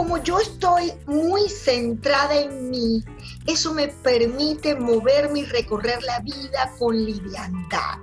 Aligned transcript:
como 0.00 0.16
yo 0.22 0.40
estoy 0.40 0.92
muy 1.04 1.46
centrada 1.50 2.34
en 2.34 2.70
mí, 2.70 3.04
eso 3.46 3.74
me 3.74 3.88
permite 3.88 4.74
moverme 4.74 5.40
y 5.40 5.44
recorrer 5.44 6.02
la 6.04 6.20
vida 6.20 6.72
con 6.78 6.96
liviandad. 6.96 7.98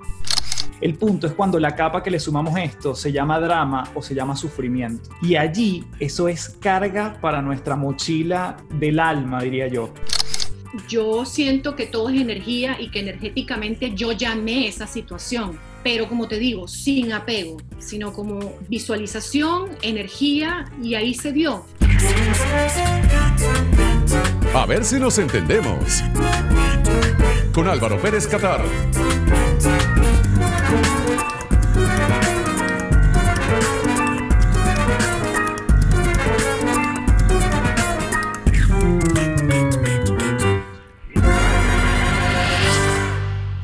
El 0.80 0.94
punto 0.94 1.26
es 1.26 1.32
cuando 1.32 1.58
la 1.58 1.74
capa 1.74 2.00
que 2.00 2.12
le 2.12 2.20
sumamos 2.20 2.56
esto 2.56 2.94
se 2.94 3.10
llama 3.10 3.40
drama 3.40 3.90
o 3.96 4.00
se 4.00 4.14
llama 4.14 4.36
sufrimiento. 4.36 5.10
Y 5.20 5.34
allí 5.34 5.86
eso 5.98 6.28
es 6.28 6.50
carga 6.60 7.18
para 7.20 7.42
nuestra 7.42 7.74
mochila 7.74 8.58
del 8.78 9.00
alma, 9.00 9.42
diría 9.42 9.66
yo. 9.66 9.92
Yo 10.88 11.24
siento 11.24 11.74
que 11.74 11.86
todo 11.86 12.10
es 12.10 12.20
energía 12.20 12.80
y 12.80 12.92
que 12.92 13.00
energéticamente 13.00 13.92
yo 13.96 14.12
llamé 14.12 14.68
esa 14.68 14.86
situación, 14.86 15.58
pero 15.82 16.08
como 16.08 16.28
te 16.28 16.38
digo, 16.38 16.68
sin 16.68 17.12
apego, 17.12 17.56
sino 17.80 18.12
como 18.12 18.38
visualización, 18.68 19.70
energía 19.82 20.70
y 20.80 20.94
ahí 20.94 21.12
se 21.12 21.32
dio. 21.32 21.64
A 24.54 24.66
ver 24.66 24.84
si 24.84 24.98
nos 24.98 25.18
entendemos. 25.18 26.02
Con 27.52 27.68
Álvaro 27.68 28.00
Pérez 28.00 28.26
Catar. 28.26 28.62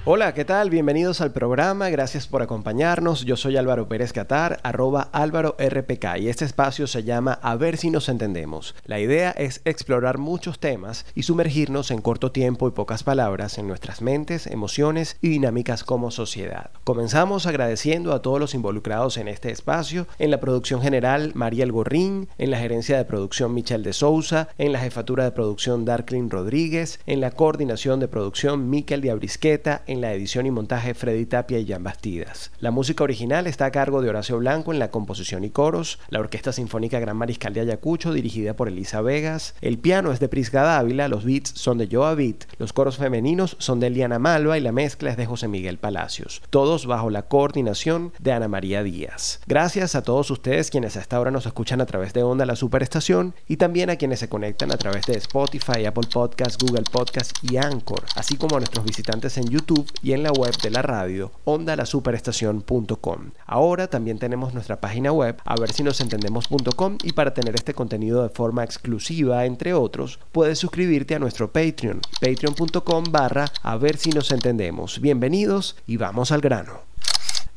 Hola, 0.07 0.35
¿qué 0.35 0.45
tal? 0.45 0.69
Bienvenidos 0.69 1.23
al 1.23 1.33
programa, 1.33 1.89
gracias 1.89 2.27
por 2.27 2.43
acompañarnos. 2.43 3.25
Yo 3.25 3.39
soy 3.39 3.57
Álvaro 3.57 3.89
Pérez 3.89 4.13
Catar, 4.13 4.61
arroba 4.63 5.09
Álvaro 5.13 5.57
RPK, 5.59 6.19
y 6.19 6.29
este 6.29 6.45
espacio 6.45 6.87
se 6.87 7.05
llama 7.05 7.39
A 7.41 7.57
ver 7.57 7.79
si 7.79 7.89
nos 7.89 8.11
entendemos. 8.11 8.75
La 8.85 9.01
idea 9.01 9.31
es 9.31 9.63
explorar 9.65 10.19
muchos 10.19 10.59
temas 10.59 11.07
y 11.15 11.23
sumergirnos 11.23 11.91
en 11.91 12.03
corto 12.03 12.33
tiempo 12.33 12.69
y 12.69 12.73
pocas 12.73 13.03
palabras 13.03 13.57
en 13.57 13.67
nuestras 13.67 14.03
mentes, 14.03 14.47
emociones 14.47 15.17
y 15.23 15.31
dinámicas 15.31 15.85
como 15.85 16.11
sociedad. 16.11 16.71
Comenzamos 16.85 17.47
agradeciendo 17.47 18.13
a 18.13 18.21
todos 18.21 18.39
los 18.39 18.53
involucrados 18.53 19.17
en 19.17 19.27
este 19.27 19.51
espacio, 19.53 20.07
en 20.19 20.31
la 20.31 20.39
producción 20.39 20.83
general 20.83 21.33
Mariel 21.35 21.73
Gorrín, 21.73 22.29
en 22.37 22.51
la 22.51 22.59
gerencia 22.59 22.99
de 22.99 23.07
producción 23.07 23.55
Michelle 23.55 23.83
de 23.83 23.95
Souza, 23.95 24.49
en 24.59 24.73
la 24.73 24.81
jefatura 24.81 25.25
de 25.25 25.33
producción 25.33 25.87
Darklin 25.87 26.29
Rodríguez, 26.29 27.01
en 27.07 27.23
la 27.23 27.31
coordinación 27.31 28.01
de 28.01 28.09
producción 28.09 28.69
Miquel 28.69 29.01
de 29.01 29.11
Abrisqueta, 29.11 29.81
en 29.95 30.01
la 30.01 30.13
edición 30.13 30.45
y 30.45 30.51
montaje 30.51 30.93
Freddy 30.93 31.25
Tapia 31.25 31.59
y 31.59 31.67
Jan 31.67 31.83
Bastidas. 31.83 32.51
La 32.61 32.71
música 32.71 33.05
original 33.05 33.47
está 33.47 33.67
a 33.67 33.71
cargo 33.71 34.03
de 34.03 34.09
Horacio 34.11 34.39
Blanco 34.39 34.73
en 34.73 34.79
la 34.79 34.91
composición 34.91 35.45
y 35.45 35.51
coros, 35.51 35.99
la 36.11 36.21
Orquesta 36.21 36.53
Sinfónica 36.53 37.01
Gran 37.01 37.17
Mariscal 37.17 37.55
de 37.55 37.61
Ayacucho 37.61 38.13
dirigida 38.13 38.55
por 38.55 38.69
Elisa 38.69 39.01
Vegas, 39.01 39.55
el 39.61 39.79
piano 39.79 40.13
es 40.13 40.21
de 40.21 40.29
Prisca 40.29 40.63
Dávila, 40.63 41.09
los 41.09 41.25
beats 41.25 41.53
son 41.55 41.79
de 41.79 41.89
Joa 41.91 42.15
Beat, 42.15 42.45
los 42.59 42.73
coros 42.73 42.97
femeninos 42.97 43.57
son 43.59 43.81
de 43.81 43.87
Eliana 43.87 44.19
Malva 44.19 44.59
y 44.59 44.61
la 44.61 44.73
mezcla 44.73 45.11
es 45.11 45.17
de 45.17 45.27
José 45.27 45.49
Miguel 45.49 45.79
Palacios, 45.79 46.43
todos 46.51 46.87
bajo 46.87 47.09
la 47.09 47.23
coordinación 47.23 48.13
de 48.19 48.33
Ana 48.33 48.49
María 48.49 48.83
Díaz. 48.83 49.41
Gracias 49.47 49.95
a 49.95 50.03
todos 50.03 50.31
ustedes 50.31 50.71
quienes 50.71 50.97
hasta 50.97 51.17
ahora 51.17 51.31
nos 51.31 51.47
escuchan 51.47 51.81
a 51.81 51.87
través 51.87 52.13
de 52.13 52.23
Onda 52.23 52.47
la 52.47 52.57
Superestación 52.57 53.35
y 53.49 53.57
también 53.57 53.91
a 53.91 53.97
quienes 53.97 54.19
se 54.19 54.29
conectan 54.29 54.73
a 54.73 54.77
través 54.77 55.07
de 55.07 55.17
Spotify, 55.17 55.85
Apple 55.87 56.09
Podcasts, 56.13 56.59
Google 56.59 56.85
Podcasts 56.91 57.33
y 57.43 57.57
Anchor, 57.57 58.03
así 58.17 58.37
como 58.37 58.57
a 58.57 58.59
nuestros 58.59 58.85
visitantes 58.85 59.39
en 59.39 59.49
YouTube 59.49 59.84
y 60.03 60.13
en 60.13 60.23
la 60.23 60.33
web 60.33 60.55
de 60.63 60.71
la 60.71 60.83
radio 60.83 61.33
ondalasuperestación.com. 61.45 63.31
Ahora 63.47 63.89
también 63.89 64.19
tenemos 64.19 64.55
nuestra 64.55 64.81
página 64.81 65.13
web 65.13 65.37
a 65.45 65.57
ver 65.57 65.73
si 65.73 65.83
nos 65.83 66.01
entendemos.com 66.01 66.99
y 67.03 67.13
para 67.13 67.35
tener 67.35 67.55
este 67.55 67.75
contenido 67.75 68.23
de 68.23 68.29
forma 68.29 68.65
exclusiva, 68.65 69.45
entre 69.45 69.75
otros, 69.75 70.19
puedes 70.33 70.59
suscribirte 70.59 71.15
a 71.15 71.19
nuestro 71.19 71.53
Patreon, 71.53 72.01
patreon.com 72.21 73.05
barra 73.11 73.47
a 73.63 73.77
ver 73.77 73.97
si 73.97 74.11
nos 74.11 74.31
entendemos. 74.31 75.01
Bienvenidos 75.01 75.77
y 75.87 75.97
vamos 75.97 76.33
al 76.33 76.41
grano. 76.41 76.95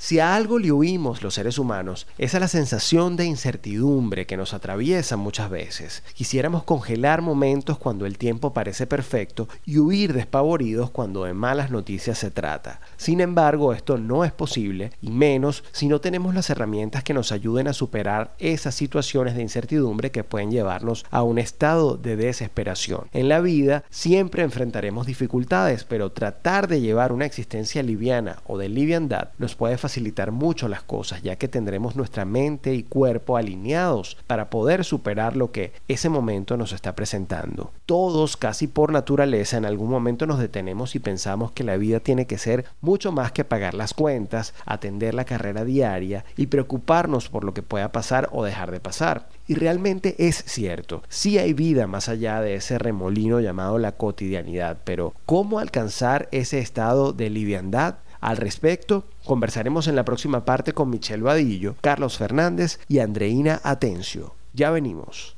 Si 0.07 0.22
a 0.22 0.35
algo 0.35 0.57
le 0.57 0.72
huimos 0.72 1.22
los 1.22 1.34
seres 1.34 1.59
humanos, 1.59 2.07
es 2.18 2.34
a 2.34 2.40
la 2.40 2.47
sensación 2.47 3.18
de 3.18 3.25
incertidumbre 3.25 4.25
que 4.25 4.38
nos 4.38 4.53
atraviesa 4.53 5.18
muchas 5.18 5.50
veces. 5.50 6.01
Quisiéramos 6.13 6.63
congelar 6.63 7.22
momentos 7.22 7.78
cuando 7.78 8.06
el 8.06 8.17
tiempo 8.17 8.53
parece 8.53 8.88
perfecto 8.88 9.50
y 9.66 9.79
huir 9.79 10.13
despavoridos 10.13 10.91
cuando 10.91 11.25
de 11.25 11.34
malas 11.34 11.72
noticias 11.72 12.19
se 12.19 12.31
trata. 12.31 12.79
Sin 12.96 13.19
embargo, 13.19 13.73
esto 13.73 13.97
no 13.97 14.23
es 14.23 14.31
posible, 14.31 14.94
y 15.01 15.09
menos 15.09 15.66
si 15.73 15.90
no 15.90 16.00
tenemos 16.00 16.34
las 16.34 16.50
herramientas 16.50 17.03
que 17.03 17.13
nos 17.13 17.34
ayuden 17.34 17.67
a 17.67 17.73
superar 17.73 18.34
esas 18.40 18.75
situaciones 18.75 19.35
de 19.35 19.41
incertidumbre 19.41 20.12
que 20.12 20.23
pueden 20.23 20.51
llevarnos 20.51 21.06
a 21.12 21.22
un 21.23 21.38
estado 21.38 21.97
de 21.97 22.16
desesperación. 22.16 23.09
En 23.12 23.28
la 23.28 23.41
vida 23.41 23.84
siempre 23.90 24.44
enfrentaremos 24.44 25.06
dificultades, 25.06 25.84
pero 25.84 26.13
tratar 26.13 26.69
de 26.69 26.79
llevar 26.79 27.12
una 27.12 27.25
existencia 27.25 27.84
liviana 27.84 28.38
o 28.47 28.57
de 28.57 28.69
liviandad 28.69 29.31
nos 29.38 29.56
puede 29.56 29.78
facilitar 29.78 29.97
mucho 30.31 30.68
las 30.68 30.84
cosas, 30.84 31.22
ya 31.22 31.35
que 31.35 31.47
tendremos 31.47 31.96
nuestra 31.96 32.25
mente 32.25 32.74
y 32.74 32.84
cuerpo 32.84 33.38
alineados 33.38 34.18
para 34.28 34.50
poder 34.50 34.84
superar 34.84 35.35
lo 35.35 35.52
que 35.52 35.74
ese 35.88 36.09
momento 36.09 36.58
nos 36.58 36.74
está 36.74 36.96
presentando. 36.96 37.72
Todos, 37.85 38.38
casi 38.38 38.68
por 38.68 38.91
naturaleza, 38.91 39.58
en 39.58 39.66
algún 39.66 39.90
momento 39.90 40.25
nos 40.25 40.40
detenemos 40.40 40.96
y 40.96 41.00
pensamos 41.00 41.52
que 41.52 41.63
la 41.63 41.78
vida 41.78 42.00
tiene 42.00 42.25
que 42.25 42.38
ser 42.38 42.66
mucho 42.81 43.12
más 43.12 43.31
que 43.31 43.44
pagar 43.44 43.74
las 43.74 43.94
cuentas, 43.94 44.53
atender 44.66 45.13
la 45.13 45.25
carrera 45.25 45.63
diaria 45.63 46.25
y 46.35 46.47
preocuparnos 46.47 47.29
por 47.29 47.44
lo 47.44 47.53
que 47.53 47.64
pueda 47.64 47.91
pasar 47.91 48.29
o 48.31 48.44
dejar 48.44 48.72
de 48.72 48.79
pasar. 48.79 49.29
Y 49.47 49.56
realmente 49.56 50.16
es 50.18 50.44
cierto, 50.46 51.03
sí 51.08 51.38
hay 51.38 51.53
vida 51.53 51.88
más 51.88 52.09
allá 52.09 52.41
de 52.41 52.56
ese 52.56 52.78
remolino 52.78 53.40
llamado 53.40 53.78
la 53.78 53.94
cotidianidad, 53.94 54.78
pero 54.84 55.14
¿cómo 55.25 55.59
alcanzar 55.59 56.28
ese 56.31 56.59
estado 56.59 57.14
de 57.14 57.29
liviandad? 57.29 57.96
Al 58.19 58.38
respecto, 58.38 59.05
conversaremos 59.25 59.88
en 59.88 59.95
la 59.95 60.05
próxima 60.05 60.45
parte 60.45 60.73
con 60.73 60.89
Michelle 60.89 61.23
Vadillo, 61.23 61.75
Carlos 61.81 62.17
Fernández 62.17 62.79
y 62.88 63.00
Andreina 63.00 63.59
Atencio. 63.63 64.35
Ya 64.53 64.72
venimos. 64.72 65.35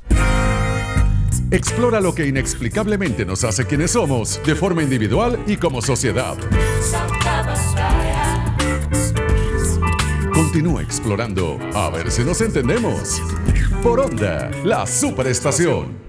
Explora 1.52 2.00
lo 2.00 2.14
que 2.14 2.28
inexplicablemente 2.28 3.26
nos 3.26 3.44
hace 3.44 3.66
quienes 3.66 3.92
somos, 3.92 4.40
de 4.46 4.56
forma 4.56 4.84
individual 4.84 5.44
y 5.48 5.58
como 5.58 5.82
sociedad. 5.82 6.38
Continúa 10.32 10.82
explorando, 10.82 11.58
a 11.74 11.90
ver 11.90 12.12
si 12.12 12.24
nos 12.24 12.42
entendemos. 12.42 13.22
Por 13.84 14.00
Onda, 14.00 14.52
la 14.64 14.86
superestación. 14.86 16.09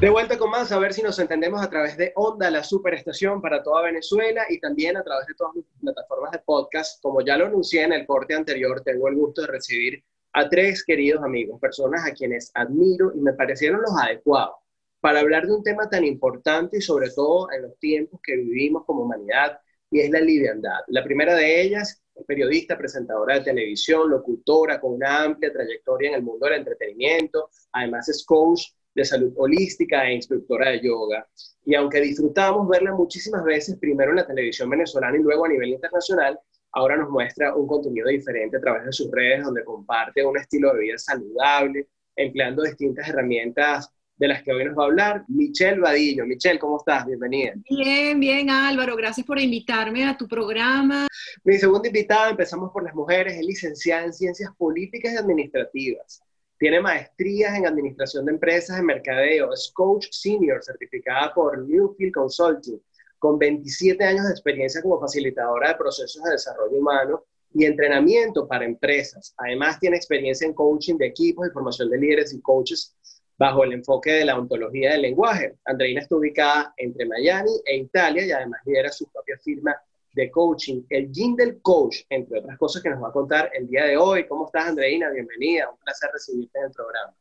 De 0.00 0.10
vuelta 0.10 0.38
con 0.38 0.50
más, 0.50 0.70
a 0.70 0.78
ver 0.78 0.94
si 0.94 1.02
nos 1.02 1.18
entendemos 1.18 1.60
a 1.60 1.68
través 1.68 1.96
de 1.96 2.12
Onda, 2.14 2.48
la 2.52 2.62
superestación 2.62 3.42
para 3.42 3.64
toda 3.64 3.82
Venezuela 3.82 4.44
y 4.48 4.60
también 4.60 4.96
a 4.96 5.02
través 5.02 5.26
de 5.26 5.34
todas 5.34 5.56
las 5.56 5.64
plataformas 5.80 6.30
de 6.30 6.38
podcast. 6.38 7.02
Como 7.02 7.20
ya 7.20 7.36
lo 7.36 7.46
anuncié 7.46 7.82
en 7.82 7.92
el 7.92 8.06
corte 8.06 8.32
anterior, 8.32 8.80
tengo 8.82 9.08
el 9.08 9.16
gusto 9.16 9.40
de 9.40 9.48
recibir 9.48 10.04
a 10.34 10.48
tres 10.48 10.84
queridos 10.84 11.24
amigos, 11.24 11.60
personas 11.60 12.06
a 12.06 12.12
quienes 12.12 12.52
admiro 12.54 13.10
y 13.12 13.18
me 13.18 13.32
parecieron 13.32 13.82
los 13.82 13.90
adecuados 14.00 14.54
para 15.00 15.18
hablar 15.18 15.48
de 15.48 15.54
un 15.56 15.64
tema 15.64 15.90
tan 15.90 16.04
importante 16.04 16.78
y 16.78 16.80
sobre 16.80 17.10
todo 17.10 17.50
en 17.50 17.62
los 17.62 17.76
tiempos 17.80 18.20
que 18.22 18.36
vivimos 18.36 18.84
como 18.84 19.02
humanidad 19.02 19.58
y 19.90 19.98
es 19.98 20.10
la 20.10 20.20
liviandad. 20.20 20.78
La 20.86 21.02
primera 21.02 21.34
de 21.34 21.60
ellas 21.60 22.00
es 22.14 22.24
periodista, 22.24 22.78
presentadora 22.78 23.34
de 23.34 23.40
televisión, 23.40 24.08
locutora 24.08 24.80
con 24.80 24.92
una 24.92 25.24
amplia 25.24 25.52
trayectoria 25.52 26.10
en 26.10 26.14
el 26.14 26.22
mundo 26.22 26.46
del 26.46 26.60
entretenimiento, 26.60 27.50
además 27.72 28.08
es 28.08 28.24
coach 28.24 28.62
de 28.98 29.04
salud 29.04 29.32
holística 29.36 30.04
e 30.08 30.14
instructora 30.14 30.70
de 30.70 30.80
yoga. 30.80 31.24
Y 31.64 31.76
aunque 31.76 32.00
disfrutamos 32.00 32.68
verla 32.68 32.92
muchísimas 32.92 33.44
veces, 33.44 33.76
primero 33.76 34.10
en 34.10 34.16
la 34.16 34.26
televisión 34.26 34.68
venezolana 34.68 35.16
y 35.16 35.22
luego 35.22 35.44
a 35.44 35.48
nivel 35.48 35.68
internacional, 35.68 36.36
ahora 36.72 36.96
nos 36.96 37.08
muestra 37.08 37.54
un 37.54 37.68
contenido 37.68 38.08
diferente 38.08 38.56
a 38.56 38.60
través 38.60 38.86
de 38.86 38.92
sus 38.92 39.08
redes, 39.12 39.44
donde 39.44 39.64
comparte 39.64 40.24
un 40.24 40.36
estilo 40.36 40.74
de 40.74 40.80
vida 40.80 40.98
saludable, 40.98 41.86
empleando 42.16 42.64
distintas 42.64 43.08
herramientas 43.08 43.88
de 44.16 44.26
las 44.26 44.42
que 44.42 44.50
hoy 44.52 44.64
nos 44.64 44.76
va 44.76 44.82
a 44.82 44.86
hablar 44.86 45.24
Michelle 45.28 45.78
Vadillo. 45.78 46.26
Michelle, 46.26 46.58
¿cómo 46.58 46.78
estás? 46.78 47.06
Bienvenida. 47.06 47.54
Bien, 47.70 48.18
bien 48.18 48.50
Álvaro, 48.50 48.96
gracias 48.96 49.24
por 49.24 49.38
invitarme 49.38 50.08
a 50.08 50.16
tu 50.16 50.26
programa. 50.26 51.06
Mi 51.44 51.56
segunda 51.56 51.86
invitada, 51.86 52.30
empezamos 52.30 52.72
por 52.72 52.82
las 52.82 52.96
mujeres, 52.96 53.34
es 53.34 53.46
licenciada 53.46 54.06
en 54.06 54.12
Ciencias 54.12 54.50
Políticas 54.58 55.12
y 55.12 55.16
Administrativas. 55.18 56.20
Tiene 56.58 56.80
maestrías 56.80 57.56
en 57.56 57.66
Administración 57.66 58.24
de 58.24 58.32
Empresas, 58.32 58.80
en 58.80 58.86
Mercadeo, 58.86 59.52
es 59.52 59.70
coach 59.72 60.08
senior 60.10 60.62
certificada 60.62 61.32
por 61.32 61.56
Newfield 61.58 62.12
Consulting, 62.12 62.82
con 63.18 63.38
27 63.38 64.02
años 64.04 64.26
de 64.26 64.32
experiencia 64.32 64.82
como 64.82 65.00
facilitadora 65.00 65.68
de 65.68 65.74
procesos 65.76 66.20
de 66.24 66.32
desarrollo 66.32 66.76
humano 66.76 67.24
y 67.54 67.64
entrenamiento 67.64 68.48
para 68.48 68.64
empresas. 68.64 69.34
Además, 69.36 69.78
tiene 69.78 69.96
experiencia 69.96 70.46
en 70.46 70.54
coaching 70.54 70.96
de 70.96 71.06
equipos 71.06 71.46
y 71.46 71.52
formación 71.52 71.90
de 71.90 71.98
líderes 71.98 72.32
y 72.32 72.40
coaches 72.40 72.96
bajo 73.38 73.62
el 73.62 73.72
enfoque 73.72 74.10
de 74.12 74.24
la 74.24 74.36
ontología 74.36 74.92
del 74.92 75.02
lenguaje. 75.02 75.56
Andreina 75.64 76.00
está 76.00 76.16
ubicada 76.16 76.74
entre 76.76 77.06
Miami 77.06 77.52
e 77.64 77.76
Italia 77.76 78.26
y 78.26 78.32
además 78.32 78.60
lidera 78.66 78.90
su 78.90 79.06
propia 79.12 79.38
firma 79.38 79.76
de 80.18 80.32
coaching, 80.32 80.82
el 80.90 81.12
Gym 81.12 81.36
del 81.36 81.62
Coach, 81.62 81.98
entre 82.10 82.40
otras 82.40 82.58
cosas 82.58 82.82
que 82.82 82.90
nos 82.90 83.00
va 83.00 83.08
a 83.08 83.12
contar 83.12 83.52
el 83.54 83.68
día 83.68 83.84
de 83.84 83.96
hoy. 83.96 84.26
¿Cómo 84.26 84.46
estás, 84.46 84.66
Andreina? 84.66 85.10
Bienvenida, 85.10 85.70
un 85.70 85.78
placer 85.78 86.10
recibirte 86.12 86.58
en 86.58 86.64
el 86.64 86.72
programa. 86.72 87.14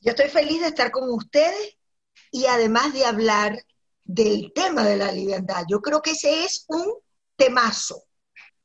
Yo 0.00 0.10
estoy 0.10 0.28
feliz 0.28 0.60
de 0.60 0.66
estar 0.66 0.90
con 0.90 1.08
ustedes 1.10 1.78
y 2.32 2.46
además 2.46 2.92
de 2.92 3.04
hablar 3.04 3.56
del 4.02 4.52
tema 4.52 4.84
de 4.84 4.96
la 4.96 5.12
liviandad. 5.12 5.62
Yo 5.68 5.80
creo 5.80 6.02
que 6.02 6.10
ese 6.10 6.44
es 6.44 6.66
un 6.68 6.92
temazo. 7.36 8.02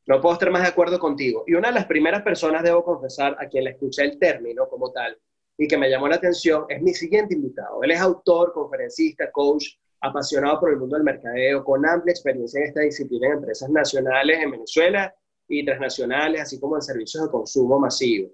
No 0.08 0.20
puedo 0.20 0.34
estar 0.34 0.50
más 0.50 0.64
de 0.64 0.70
acuerdo 0.70 0.98
contigo. 0.98 1.44
Y 1.46 1.54
una 1.54 1.68
de 1.68 1.76
las 1.76 1.86
primeras 1.86 2.24
personas, 2.24 2.64
debo 2.64 2.84
confesar, 2.84 3.38
a 3.40 3.48
quien 3.48 3.66
le 3.66 3.72
escuché 3.72 4.02
el 4.02 4.18
término 4.18 4.68
como 4.68 4.92
tal 4.92 5.16
y 5.60 5.68
que 5.68 5.78
me 5.78 5.90
llamó 5.90 6.08
la 6.08 6.16
atención, 6.16 6.66
es 6.70 6.82
mi 6.82 6.94
siguiente 6.96 7.36
invitado. 7.36 7.84
Él 7.84 7.92
es 7.92 8.00
autor, 8.00 8.52
conferencista, 8.52 9.32
coach, 9.32 9.76
apasionado 10.02 10.60
por 10.60 10.72
el 10.72 10.78
mundo 10.78 10.96
del 10.96 11.04
mercadeo, 11.04 11.64
con 11.64 11.86
amplia 11.86 12.12
experiencia 12.12 12.60
en 12.60 12.68
esta 12.68 12.82
disciplina 12.82 13.28
en 13.28 13.34
empresas 13.34 13.70
nacionales 13.70 14.40
en 14.40 14.52
Venezuela 14.52 15.14
y 15.48 15.66
transnacionales, 15.66 16.42
así 16.42 16.60
como 16.60 16.76
en 16.76 16.82
servicios 16.82 17.24
de 17.24 17.32
consumo 17.32 17.80
masivo. 17.80 18.30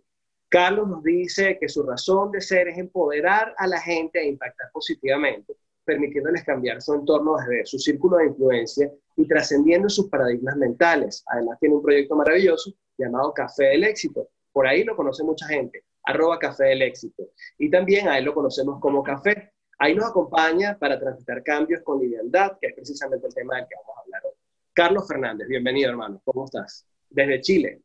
Carlos 0.49 0.87
nos 0.87 1.03
dice 1.03 1.57
que 1.59 1.67
su 1.67 1.81
razón 1.83 2.31
de 2.31 2.39
ser 2.39 2.67
es 2.67 2.77
empoderar 2.77 3.55
a 3.57 3.65
la 3.65 3.79
gente 3.81 4.19
e 4.19 4.27
impactar 4.27 4.69
positivamente, 4.71 5.55
permitiéndoles 5.83 6.43
cambiar 6.43 6.81
su 6.81 6.93
entorno 6.93 7.37
desde 7.37 7.65
su 7.65 7.79
círculo 7.79 8.17
de 8.17 8.27
influencia 8.27 8.91
y 9.15 9.27
trascendiendo 9.27 9.89
sus 9.89 10.09
paradigmas 10.09 10.55
mentales. 10.57 11.23
Además 11.27 11.57
tiene 11.59 11.75
un 11.75 11.81
proyecto 11.81 12.15
maravilloso 12.15 12.71
llamado 12.97 13.33
Café 13.33 13.65
del 13.69 13.83
Éxito. 13.83 14.29
Por 14.51 14.67
ahí 14.67 14.83
lo 14.83 14.95
conoce 14.95 15.23
mucha 15.23 15.47
gente, 15.47 15.85
arroba 16.03 16.37
Café 16.37 16.65
del 16.65 16.83
Éxito. 16.83 17.23
Y 17.57 17.71
también 17.71 18.07
a 18.07 18.19
él 18.19 18.25
lo 18.25 18.35
conocemos 18.35 18.79
como 18.79 19.01
Café. 19.01 19.52
Ahí 19.79 19.95
nos 19.95 20.09
acompaña 20.09 20.77
para 20.77 20.99
transitar 20.99 21.43
cambios 21.43 21.81
con 21.83 21.99
liviandad, 21.99 22.57
que 22.59 22.67
es 22.67 22.73
precisamente 22.73 23.27
el 23.27 23.33
tema 23.33 23.55
del 23.55 23.65
que 23.67 23.75
vamos 23.75 23.97
a 23.97 24.01
hablar 24.01 24.21
hoy. 24.25 24.37
Carlos 24.73 25.07
Fernández, 25.07 25.47
bienvenido 25.47 25.89
hermano, 25.89 26.21
¿cómo 26.23 26.45
estás? 26.45 26.85
Desde 27.09 27.41
Chile. 27.41 27.81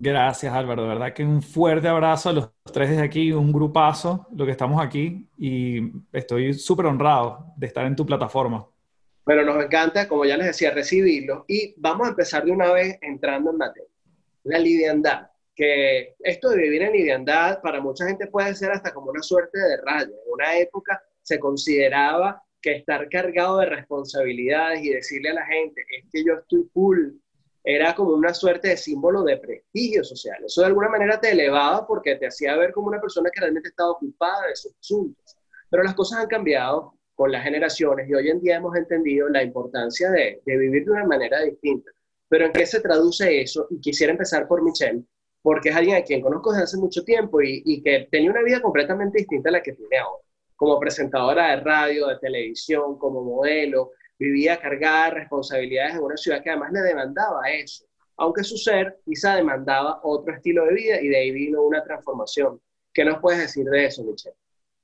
Gracias 0.00 0.52
Álvaro, 0.52 0.82
de 0.82 0.88
verdad 0.88 1.12
que 1.12 1.24
un 1.24 1.42
fuerte 1.42 1.88
abrazo 1.88 2.28
a 2.28 2.32
los 2.32 2.50
tres 2.72 2.90
desde 2.90 3.02
aquí, 3.02 3.32
un 3.32 3.52
grupazo, 3.52 4.28
lo 4.34 4.44
que 4.44 4.52
estamos 4.52 4.80
aquí 4.80 5.28
y 5.36 5.90
estoy 6.12 6.54
súper 6.54 6.86
honrado 6.86 7.46
de 7.56 7.66
estar 7.66 7.84
en 7.84 7.96
tu 7.96 8.06
plataforma. 8.06 8.64
Bueno, 9.24 9.44
nos 9.44 9.64
encanta, 9.64 10.08
como 10.08 10.24
ya 10.24 10.36
les 10.36 10.46
decía, 10.46 10.70
recibirlo 10.70 11.44
y 11.48 11.74
vamos 11.78 12.06
a 12.06 12.10
empezar 12.10 12.44
de 12.44 12.52
una 12.52 12.72
vez 12.72 12.98
entrando 13.02 13.50
en 13.50 13.56
materia. 13.56 13.90
La 14.44 14.58
liviandad, 14.58 15.28
que 15.58 16.14
esto 16.20 16.50
de 16.50 16.56
vivir 16.56 16.82
en 16.82 16.92
liviandad 16.92 17.60
para 17.60 17.80
mucha 17.80 18.06
gente 18.06 18.28
puede 18.28 18.54
ser 18.54 18.70
hasta 18.70 18.94
como 18.94 19.10
una 19.10 19.22
suerte 19.22 19.58
de 19.58 19.76
raya. 19.78 20.06
En 20.06 20.32
una 20.32 20.56
época 20.56 21.02
se 21.20 21.40
consideraba 21.40 22.40
que 22.62 22.76
estar 22.76 23.08
cargado 23.08 23.58
de 23.58 23.66
responsabilidades 23.66 24.84
y 24.84 24.90
decirle 24.90 25.30
a 25.30 25.34
la 25.34 25.46
gente, 25.46 25.84
es 25.98 26.04
que 26.12 26.24
yo 26.24 26.34
estoy 26.34 26.62
full, 26.72 27.10
era 27.64 27.92
como 27.96 28.12
una 28.12 28.32
suerte 28.32 28.68
de 28.68 28.76
símbolo 28.76 29.24
de 29.24 29.36
prestigio 29.36 30.04
social. 30.04 30.36
Eso 30.46 30.60
de 30.60 30.68
alguna 30.68 30.90
manera 30.90 31.20
te 31.20 31.32
elevaba 31.32 31.84
porque 31.88 32.14
te 32.14 32.28
hacía 32.28 32.56
ver 32.56 32.72
como 32.72 32.86
una 32.86 33.00
persona 33.00 33.28
que 33.28 33.40
realmente 33.40 33.70
estaba 33.70 33.90
ocupada 33.90 34.46
de 34.46 34.54
sus 34.54 34.76
asuntos. 34.78 35.36
Pero 35.68 35.82
las 35.82 35.94
cosas 35.94 36.20
han 36.20 36.28
cambiado 36.28 36.94
con 37.16 37.32
las 37.32 37.42
generaciones 37.42 38.08
y 38.08 38.14
hoy 38.14 38.28
en 38.28 38.40
día 38.40 38.58
hemos 38.58 38.76
entendido 38.76 39.28
la 39.28 39.42
importancia 39.42 40.08
de, 40.12 40.40
vivir 40.46 40.84
de 40.84 40.92
una 40.92 41.04
manera 41.04 41.42
distinta. 41.42 41.90
Pero 42.28 42.46
¿en 42.46 42.52
qué 42.52 42.64
se 42.64 42.80
traduce 42.80 43.40
eso? 43.40 43.66
Y 43.70 43.80
quisiera 43.80 44.12
empezar 44.12 44.46
por 44.46 44.62
Michelle, 44.62 45.02
porque 45.42 45.70
es 45.70 45.76
alguien 45.76 45.96
a 45.96 46.02
quien 46.02 46.20
conozco 46.20 46.52
desde 46.52 46.64
hace 46.64 46.76
mucho 46.76 47.04
tiempo 47.04 47.40
y, 47.42 47.82
que 47.82 48.08
tenía 48.10 48.30
una 48.30 48.42
vida 48.42 48.60
completamente 48.60 49.18
distinta 49.18 49.48
a 49.48 49.52
la 49.52 49.62
que 49.62 49.72
tiene 49.72 49.98
ahora. 49.98 50.22
Como 50.56 50.78
presentadora 50.80 51.50
de 51.50 51.62
radio, 51.62 52.08
de 52.08 52.18
televisión, 52.18 52.98
como 52.98 53.22
modelo, 53.22 53.92
vivía 54.18 54.60
cargada 54.60 55.06
de 55.06 55.10
responsabilidades 55.12 55.94
en 55.94 56.02
una 56.02 56.16
ciudad 56.16 56.42
que 56.42 56.50
además 56.50 56.72
le 56.72 56.80
demandaba 56.80 57.48
eso, 57.50 57.84
aunque 58.16 58.42
su 58.42 58.56
ser 58.56 58.98
quizá 59.04 59.36
demandaba 59.36 60.00
otro 60.02 60.34
estilo 60.34 60.64
de 60.64 60.74
vida 60.74 61.00
y 61.00 61.08
de 61.08 61.16
ahí 61.16 61.30
vino 61.30 61.62
una 61.62 61.84
transformación. 61.84 62.60
¿Qué 62.92 63.04
nos 63.04 63.20
puedes 63.20 63.40
decir 63.40 63.64
de 63.66 63.84
eso, 63.84 64.02
Michelle? 64.02 64.36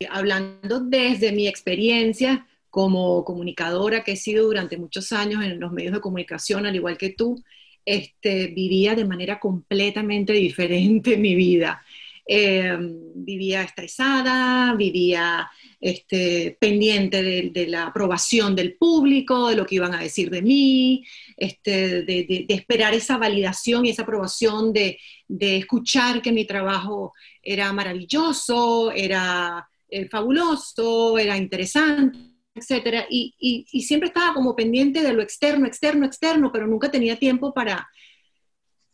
Hablando 0.09 0.81
desde 0.81 1.33
mi 1.33 1.49
experiencia 1.49 2.47
como 2.71 3.25
comunicadora 3.25 4.05
que 4.05 4.12
he 4.12 4.17
sido 4.17 4.47
durante 4.47 4.77
muchos 4.77 5.12
años 5.12 5.45
en 5.45 5.59
los 5.59 5.73
medios 5.73 5.95
de 5.95 6.00
comunicación, 6.00 6.67
al 6.67 6.75
igual 6.75 6.99
que 6.99 7.11
tú, 7.11 7.43
este, 7.85 8.49
vivía 8.49 8.95
de 8.95 9.05
manera 9.05 9.39
completamente 9.39 10.33
diferente 10.33 11.17
mi 11.17 11.35
vida. 11.35 11.83
Eh, 12.27 12.75
vivía 13.15 13.63
estresada, 13.63 14.75
vivía 14.75 15.47
este, 15.79 16.57
pendiente 16.59 17.23
de, 17.23 17.67
la 17.67 17.89
aprobación 17.89 18.57
del 18.57 18.77
público, 18.77 19.51
de 19.51 19.57
lo 19.57 19.67
que 19.67 19.75
iban 19.75 19.95
a 19.95 20.01
decir 20.01 20.31
de 20.31 20.41
mí, 20.41 21.05
este, 21.37 22.03
de, 22.03 22.47
esperar 22.49 22.95
esa 22.95 23.19
validación 23.19 23.85
y 23.85 23.91
esa 23.91 24.03
aprobación, 24.03 24.73
de, 24.73 24.99
escuchar 25.29 26.23
que 26.23 26.33
mi 26.33 26.47
trabajo 26.47 27.13
era 27.43 27.71
maravilloso, 27.75 28.91
era 28.93 29.69
eh, 29.91 30.09
fabuloso, 30.09 31.19
era 31.19 31.37
interesante, 31.37 32.34
etc. 32.55 33.06
Y, 33.11 33.67
siempre 33.87 34.09
estaba 34.09 34.35
como 34.35 34.55
pendiente 34.56 35.03
de 35.03 35.12
lo 35.12 35.23
externo, 35.23 35.67
externo, 35.67 36.06
externo, 36.06 36.51
pero 36.53 36.67
nunca 36.67 36.91
tenía 36.91 37.19
tiempo 37.19 37.53
para, 37.53 37.89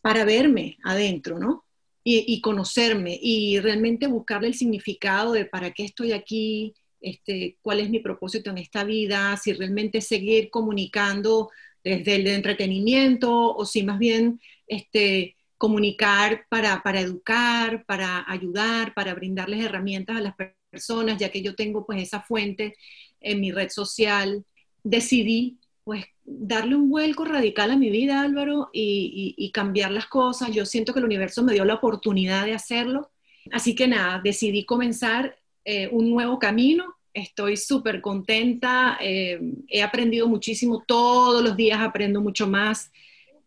para 0.01 0.25
verme 0.25 0.77
adentro, 0.83 1.39
¿no? 1.39 1.65
y, 2.03 2.41
conocerme 2.41 3.17
y 3.21 3.59
realmente 3.59 4.07
buscarle 4.07 4.47
el 4.47 4.53
significado 4.55 5.33
de 5.33 5.45
para 5.45 5.71
qué 5.71 5.83
estoy 5.85 6.13
aquí, 6.13 6.73
este, 6.99 7.57
cuál 7.61 7.79
es 7.79 7.89
mi 7.89 7.99
propósito 7.99 8.49
en 8.49 8.57
esta 8.57 8.83
vida, 8.83 9.37
si 9.37 9.53
realmente 9.53 10.01
seguir 10.01 10.49
comunicando 10.49 11.49
desde 11.83 12.15
el 12.15 12.27
entretenimiento 12.27 13.55
o 13.55 13.65
si 13.65 13.83
más 13.83 13.99
bien 13.99 14.39
comunicar 15.57 16.45
para, 16.49 16.81
para 16.81 17.01
educar, 17.01 17.85
para 17.85 18.25
ayudar, 18.27 18.93
para 18.93 19.13
brindarles 19.13 19.63
herramientas 19.63 20.17
a 20.17 20.21
las 20.21 20.35
personas, 20.35 20.60
ya 21.17 21.29
que 21.29 21.41
yo 21.41 21.55
tengo 21.55 21.85
pues 21.85 22.01
esa 22.01 22.21
fuente 22.21 22.75
en 23.19 23.39
mi 23.39 23.51
red 23.51 23.69
social. 23.69 24.45
Decidí 24.83 25.57
pues 25.83 26.05
darle 26.23 26.75
un 26.75 26.89
vuelco 26.89 27.25
radical 27.25 27.71
a 27.71 27.77
mi 27.77 27.89
vida, 27.89 28.21
Álvaro, 28.21 28.69
y, 28.73 29.51
cambiar 29.53 29.91
las 29.91 30.07
cosas. 30.07 30.51
Yo 30.51 30.65
siento 30.65 30.93
que 30.93 30.99
el 30.99 31.05
universo 31.05 31.43
me 31.43 31.53
dio 31.53 31.65
la 31.65 31.75
oportunidad 31.75 32.45
de 32.45 32.53
hacerlo. 32.53 33.11
Así 33.51 33.75
que 33.75 33.87
nada, 33.87 34.21
decidí 34.23 34.65
comenzar 34.65 35.37
eh, 35.65 35.89
un 35.91 36.09
nuevo 36.09 36.39
camino. 36.39 36.95
Estoy 37.13 37.57
súper 37.57 37.99
contenta. 37.99 38.97
Eh, 39.01 39.39
he 39.67 39.81
aprendido 39.81 40.27
muchísimo. 40.27 40.83
Todos 40.87 41.43
los 41.43 41.57
días 41.57 41.81
aprendo 41.81 42.21
mucho 42.21 42.47
más. 42.47 42.91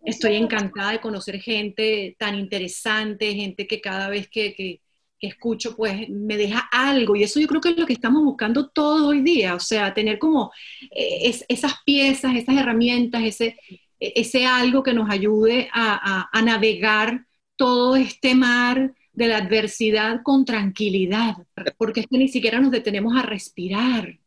Estoy 0.04 0.34
encantada 0.34 0.92
de 0.92 1.00
conocer 1.00 1.40
gente 1.40 2.14
tan 2.18 2.34
interesante, 2.34 3.34
gente 3.34 3.66
que 3.66 3.80
cada 3.80 4.10
vez 4.10 4.28
que 4.28 4.82
escucho, 5.26 5.76
pues 5.76 6.08
me 6.08 6.36
deja 6.36 6.68
algo. 6.70 7.16
Y 7.16 7.22
eso 7.22 7.40
yo 7.40 7.46
creo 7.46 7.60
que 7.60 7.70
es 7.70 7.78
lo 7.78 7.86
que 7.86 7.92
estamos 7.92 8.22
buscando 8.22 8.68
todos 8.68 9.02
hoy 9.02 9.20
día, 9.20 9.54
o 9.54 9.60
sea, 9.60 9.94
tener 9.94 10.18
como 10.18 10.52
eh, 10.90 11.32
esas 11.48 11.74
piezas, 11.84 12.36
esas 12.36 12.56
herramientas, 12.56 13.22
ese, 13.22 13.56
ese 13.98 14.46
algo 14.46 14.82
que 14.82 14.92
nos 14.92 15.10
ayude 15.10 15.68
a, 15.72 16.28
navegar 16.44 17.24
todo 17.56 17.96
este 17.96 18.34
mar 18.34 18.92
de 19.12 19.28
la 19.28 19.38
adversidad 19.38 20.20
con 20.22 20.44
tranquilidad, 20.44 21.36
porque 21.78 22.00
es 22.00 22.06
que 22.08 22.18
ni 22.18 22.28
siquiera 22.28 22.60
nos 22.60 22.72
detenemos 22.72 23.14
a 23.16 23.22
respirar. 23.22 24.18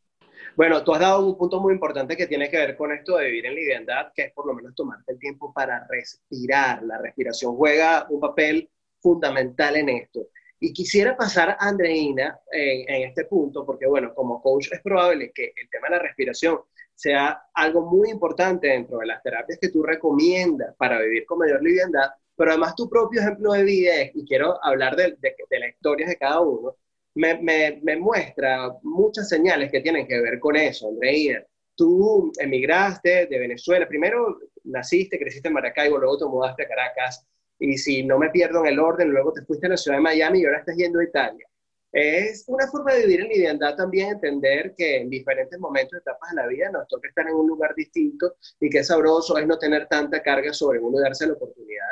Bueno, 0.55 0.83
tú 0.83 0.93
has 0.93 1.01
dado 1.01 1.27
un 1.27 1.37
punto 1.37 1.59
muy 1.59 1.73
importante 1.73 2.17
que 2.17 2.25
tiene 2.25 2.49
que 2.49 2.57
ver 2.57 2.75
con 2.75 2.91
esto 2.91 3.17
de 3.17 3.27
vivir 3.27 3.45
en 3.45 3.53
liviandad, 3.53 4.11
que 4.15 4.23
es 4.23 4.33
por 4.33 4.47
lo 4.47 4.55
menos 4.55 4.73
tomarte 4.73 5.11
el 5.11 5.19
tiempo 5.19 5.53
para 5.53 5.85
respirar. 5.87 6.81
La 6.81 6.97
respiración 6.97 7.55
juega 7.55 8.07
un 8.09 8.19
papel 8.19 8.67
fundamental 8.99 9.75
en 9.75 9.89
esto. 9.89 10.27
Y 10.59 10.73
quisiera 10.73 11.15
pasar 11.15 11.49
a 11.49 11.57
Andreina 11.59 12.39
en, 12.51 13.07
este 13.07 13.25
punto, 13.25 13.65
porque 13.65 13.85
bueno, 13.85 14.13
como 14.13 14.41
coach 14.41 14.69
es 14.71 14.81
probable 14.81 15.31
que 15.33 15.53
el 15.55 15.69
tema 15.69 15.87
de 15.89 15.97
la 15.97 16.01
respiración 16.01 16.59
sea 16.95 17.43
algo 17.53 17.81
muy 17.85 18.09
importante 18.09 18.67
dentro 18.67 18.97
de 18.97 19.05
las 19.05 19.21
terapias 19.21 19.59
que 19.61 19.69
tú 19.69 19.83
recomiendas 19.83 20.75
para 20.77 20.99
vivir 20.99 21.25
con 21.25 21.37
mayor 21.37 21.61
liviandad, 21.61 22.09
pero 22.35 22.51
además 22.51 22.75
tu 22.75 22.89
propio 22.89 23.21
ejemplo 23.21 23.53
de 23.53 23.63
vida, 23.63 23.93
y 24.13 24.25
quiero 24.25 24.63
hablar 24.63 24.95
de, 24.95 25.15
de, 25.19 25.35
de 25.49 25.59
las 25.59 25.69
historias 25.69 26.09
de 26.09 26.17
cada 26.17 26.41
uno, 26.41 26.75
me, 27.17 27.79
me, 27.81 27.97
muestra 27.97 28.71
muchas 28.83 29.27
señales 29.27 29.71
que 29.71 29.81
tienen 29.81 30.07
que 30.07 30.21
ver 30.21 30.39
con 30.39 30.55
eso, 30.55 30.87
Andreina. 30.87 31.43
Tú 31.75 32.31
emigraste 32.39 33.27
de 33.27 33.39
Venezuela, 33.39 33.87
primero 33.87 34.39
naciste, 34.63 35.19
creciste 35.19 35.47
en 35.47 35.55
Maracaibo, 35.55 35.97
luego 35.97 36.17
te 36.17 36.25
mudaste 36.25 36.63
a 36.63 36.67
Caracas, 36.67 37.25
y 37.59 37.77
si 37.77 38.03
no 38.03 38.17
me 38.17 38.29
pierdo 38.29 38.59
en 38.59 38.67
el 38.67 38.79
orden, 38.79 39.09
luego 39.09 39.33
te 39.33 39.43
fuiste 39.43 39.67
a 39.67 39.71
la 39.71 39.77
ciudad 39.77 39.97
de 39.97 40.03
Miami 40.03 40.41
y 40.41 40.45
ahora 40.45 40.59
estás 40.59 40.75
yendo 40.75 40.99
a 40.99 41.03
Italia. 41.03 41.47
Es 41.91 42.43
una 42.47 42.67
forma 42.67 42.93
de 42.93 43.05
vivir 43.05 43.21
en 43.21 43.29
liviandad 43.29 43.75
también 43.75 44.09
entender 44.09 44.75
que 44.77 44.97
en 44.97 45.09
diferentes 45.09 45.57
momentos, 45.59 45.99
etapas 45.99 46.29
de 46.31 46.35
la 46.35 46.47
vida, 46.47 46.69
nos 46.69 46.87
toca 46.87 47.07
estar 47.07 47.27
en 47.27 47.35
un 47.35 47.47
lugar 47.47 47.73
distinto 47.75 48.35
y 48.59 48.69
que 48.69 48.83
sabroso 48.83 49.37
es 49.37 49.47
no 49.47 49.57
tener 49.57 49.87
tanta 49.87 50.21
carga 50.21 50.53
sobre 50.53 50.79
uno 50.79 50.99
y 50.99 51.03
darse 51.03 51.25
la 51.25 51.33
oportunidad 51.33 51.85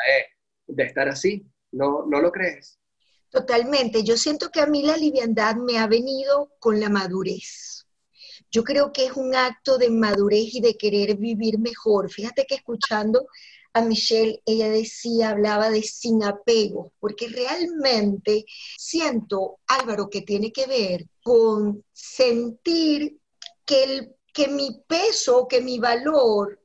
de, 0.68 0.76
de 0.76 0.84
estar 0.84 1.08
así. 1.08 1.46
¿No, 1.72 2.06
¿No 2.06 2.22
lo 2.22 2.32
crees? 2.32 2.80
Totalmente. 3.30 4.04
Yo 4.04 4.18
siento 4.18 4.50
que 4.50 4.60
a 4.60 4.68
mí 4.68 4.84
la 4.84 4.98
liviandad 4.98 5.56
me 5.56 5.80
ha 5.80 5.88
venido 5.88 6.52
con 6.60 6.80
la 6.80 6.90
madurez 6.90 7.76
yo 8.52 8.64
creo 8.64 8.94
que 8.94 9.06
es 9.06 9.12
un 9.14 9.36
acto 9.36 9.78
de 9.78 9.90
madurez 9.90 10.54
y 10.54 10.62
de 10.62 10.78
querer 10.78 11.18
vivir 11.18 11.60
mejor. 11.60 12.10
Fíjate 12.10 12.46
que 12.46 12.56
escuchando 12.56 13.28
a 13.76 13.82
Michelle, 13.82 14.42
ella 14.46 14.70
decía, 14.70 15.32
hablaba 15.32 15.70
de 15.70 15.84
sin 15.84 16.24
apego, 16.24 16.94
porque 16.98 17.28
realmente 17.28 18.46
siento, 18.78 19.60
Álvaro, 19.68 20.10
que 20.10 20.22
tiene 20.22 20.54
que 20.54 20.66
ver 20.66 21.06
con 21.22 21.84
sentir 21.92 23.20
que, 23.66 23.84
el, 23.84 24.16
que 24.34 24.48
mi 24.48 24.82
peso, 24.88 25.46
que 25.50 25.60
mi 25.60 25.78
valor 25.78 26.62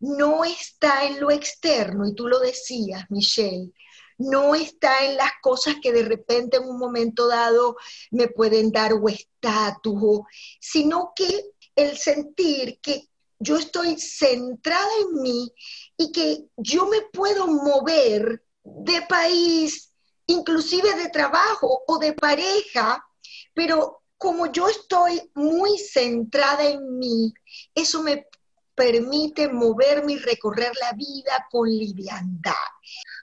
no 0.00 0.42
está 0.42 1.04
en 1.06 1.20
lo 1.20 1.30
externo, 1.30 2.08
y 2.08 2.14
tú 2.14 2.28
lo 2.28 2.40
decías, 2.40 3.04
Michelle, 3.10 3.70
no 4.16 4.54
está 4.54 5.04
en 5.04 5.18
las 5.18 5.32
cosas 5.42 5.74
que 5.82 5.92
de 5.92 6.04
repente 6.04 6.56
en 6.56 6.64
un 6.64 6.78
momento 6.78 7.28
dado 7.28 7.76
me 8.10 8.28
pueden 8.28 8.72
dar 8.72 8.94
o 8.94 9.06
estatus, 9.06 10.20
sino 10.58 11.12
que 11.14 11.50
el 11.76 11.98
sentir 11.98 12.78
que 12.80 13.02
yo 13.38 13.56
estoy 13.56 13.98
centrada 13.98 14.90
en 15.02 15.22
mí 15.22 15.52
y 15.96 16.12
que 16.12 16.44
yo 16.56 16.86
me 16.86 17.02
puedo 17.12 17.46
mover 17.46 18.42
de 18.62 19.02
país, 19.08 19.92
inclusive 20.26 20.94
de 20.94 21.10
trabajo 21.10 21.82
o 21.86 21.98
de 21.98 22.12
pareja, 22.12 23.04
pero 23.52 24.02
como 24.16 24.50
yo 24.50 24.68
estoy 24.68 25.30
muy 25.34 25.78
centrada 25.78 26.64
en 26.68 26.98
mí, 26.98 27.32
eso 27.74 28.02
me 28.02 28.26
permite 28.74 29.48
moverme 29.48 30.14
y 30.14 30.18
recorrer 30.18 30.72
la 30.80 30.92
vida 30.96 31.46
con 31.50 31.68
liviandad. 31.68 32.52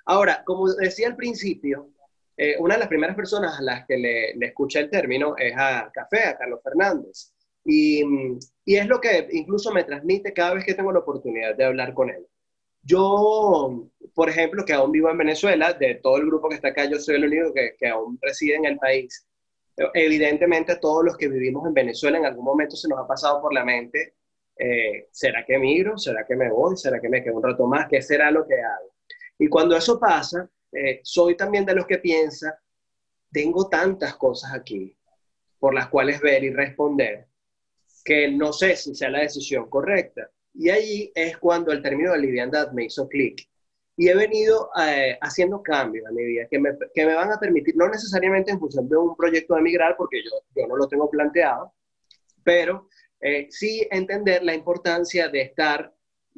Ahora, 0.06 0.44
como 0.46 0.72
decía 0.74 1.08
al 1.08 1.16
principio, 1.16 1.90
eh, 2.38 2.56
una 2.60 2.76
de 2.76 2.80
las 2.80 2.88
primeras 2.88 3.16
personas 3.16 3.60
a 3.60 3.62
las 3.62 3.86
que 3.86 3.98
le, 3.98 4.36
le 4.36 4.48
escuché 4.48 4.80
el 4.80 4.90
término 4.90 5.36
es 5.38 5.54
a 5.58 5.92
Café, 5.94 6.26
a 6.26 6.38
Carlos 6.38 6.62
Fernández. 6.64 7.34
Y, 7.66 8.04
y, 8.72 8.78
es 8.78 8.88
lo 8.88 9.02
que 9.02 9.28
incluso 9.32 9.72
me 9.72 9.84
transmite 9.84 10.34
cada 10.34 10.56
vez 10.56 10.66
que 10.66 10.74
tengo 10.74 10.92
la 10.92 11.00
oportunidad 11.00 11.56
de 11.56 11.66
hablar 11.66 11.94
con 11.94 12.10
él. 12.10 12.26
Yo, 12.84 13.88
por 14.14 14.30
ejemplo, 14.30 14.66
que 14.66 14.74
aún 14.74 14.92
vivo 14.92 15.10
en 15.10 15.18
Venezuela, 15.18 15.74
de 15.74 15.96
todo 15.96 16.18
el 16.18 16.26
grupo 16.26 16.50
que 16.50 16.56
está 16.56 16.70
acá, 16.70 16.86
yo 16.86 17.00
soy 17.00 17.16
el 17.16 17.26
único 17.26 17.54
que, 17.54 17.76
que 17.78 17.88
aún 17.88 18.18
reside 18.22 18.56
en 18.56 18.66
el 18.66 18.78
país. 18.78 19.28
Evidentemente, 19.94 20.76
todos 20.78 21.04
los 21.06 21.18
que 21.18 21.28
vivimos 21.28 21.66
en 21.68 21.74
Venezuela 21.74 22.18
en 22.18 22.26
algún 22.26 22.46
momento 22.46 22.76
se 22.76 22.88
nos 22.88 23.00
ha 23.00 23.08
pasado 23.08 23.42
por 23.42 23.54
la 23.54 23.64
mente, 23.64 24.16
eh, 24.58 25.08
¿será 25.12 25.46
que 25.46 25.56
emigro? 25.56 25.98
¿Será 25.98 26.26
que 26.26 26.36
me 26.36 26.52
voy? 26.52 26.78
¿Será 26.78 27.00
que 27.00 27.10
me 27.10 27.24
quedo 27.24 27.38
un 27.38 27.44
rato 27.44 27.66
más? 27.68 27.88
¿Qué 27.90 28.02
será 28.02 28.32
lo 28.32 28.48
que 28.48 28.56
hago? 28.62 28.94
Y 29.40 29.48
cuando 29.48 29.76
eso 29.76 30.00
pasa, 30.00 30.50
eh, 30.72 31.00
soy 31.04 31.36
también 31.36 31.66
de 31.66 31.76
los 31.76 31.86
que 31.86 31.98
piensa, 31.98 32.60
tengo 33.32 33.68
tantas 33.70 34.16
cosas 34.16 34.54
aquí 34.54 34.96
por 35.60 35.74
las 35.74 35.88
cuales 35.88 36.22
ver 36.22 36.44
y 36.44 36.52
responder, 36.52 37.28
que 38.04 38.32
no 38.32 38.54
sé 38.54 38.76
si 38.76 38.96
sea 38.96 39.10
la 39.10 39.20
decisión 39.22 39.70
correcta. 39.70 40.30
Y 40.54 40.70
ahí 40.70 41.12
es 41.16 41.38
cuando 41.38 41.72
el 41.72 41.82
término 41.82 42.12
de 42.12 42.20
liviandad 42.20 42.72
me 42.72 42.86
hizo 42.86 43.08
clic. 43.08 43.48
Y 43.98 44.08
he 44.08 44.16
venido 44.16 44.70
eh, 44.82 45.18
haciendo 45.22 45.62
cambios 45.62 46.08
en 46.10 46.16
mi 46.16 46.26
vida 46.26 46.48
que 46.50 46.60
me, 46.60 46.72
que 46.94 47.06
me, 47.06 47.14
van 47.14 47.32
a 47.32 47.40
permitir, 47.40 47.76
no 47.76 47.88
necesariamente 47.88 48.52
en 48.52 48.60
función 48.60 48.88
de 48.90 48.98
un 48.98 49.16
proyecto 49.16 49.56
de 49.56 49.62
migrar, 49.62 49.96
porque 49.98 50.24
yo, 50.24 50.32
yo 50.56 50.68
no 50.68 50.76
lo 50.76 50.88
tengo 50.88 51.10
planteado, 51.10 51.74
pero 52.44 52.88
eh, 53.20 53.48
sí 53.52 53.88
entender 53.92 54.44
la 54.44 54.56
importancia 54.56 55.30
de 55.30 55.42
estar 55.42 55.94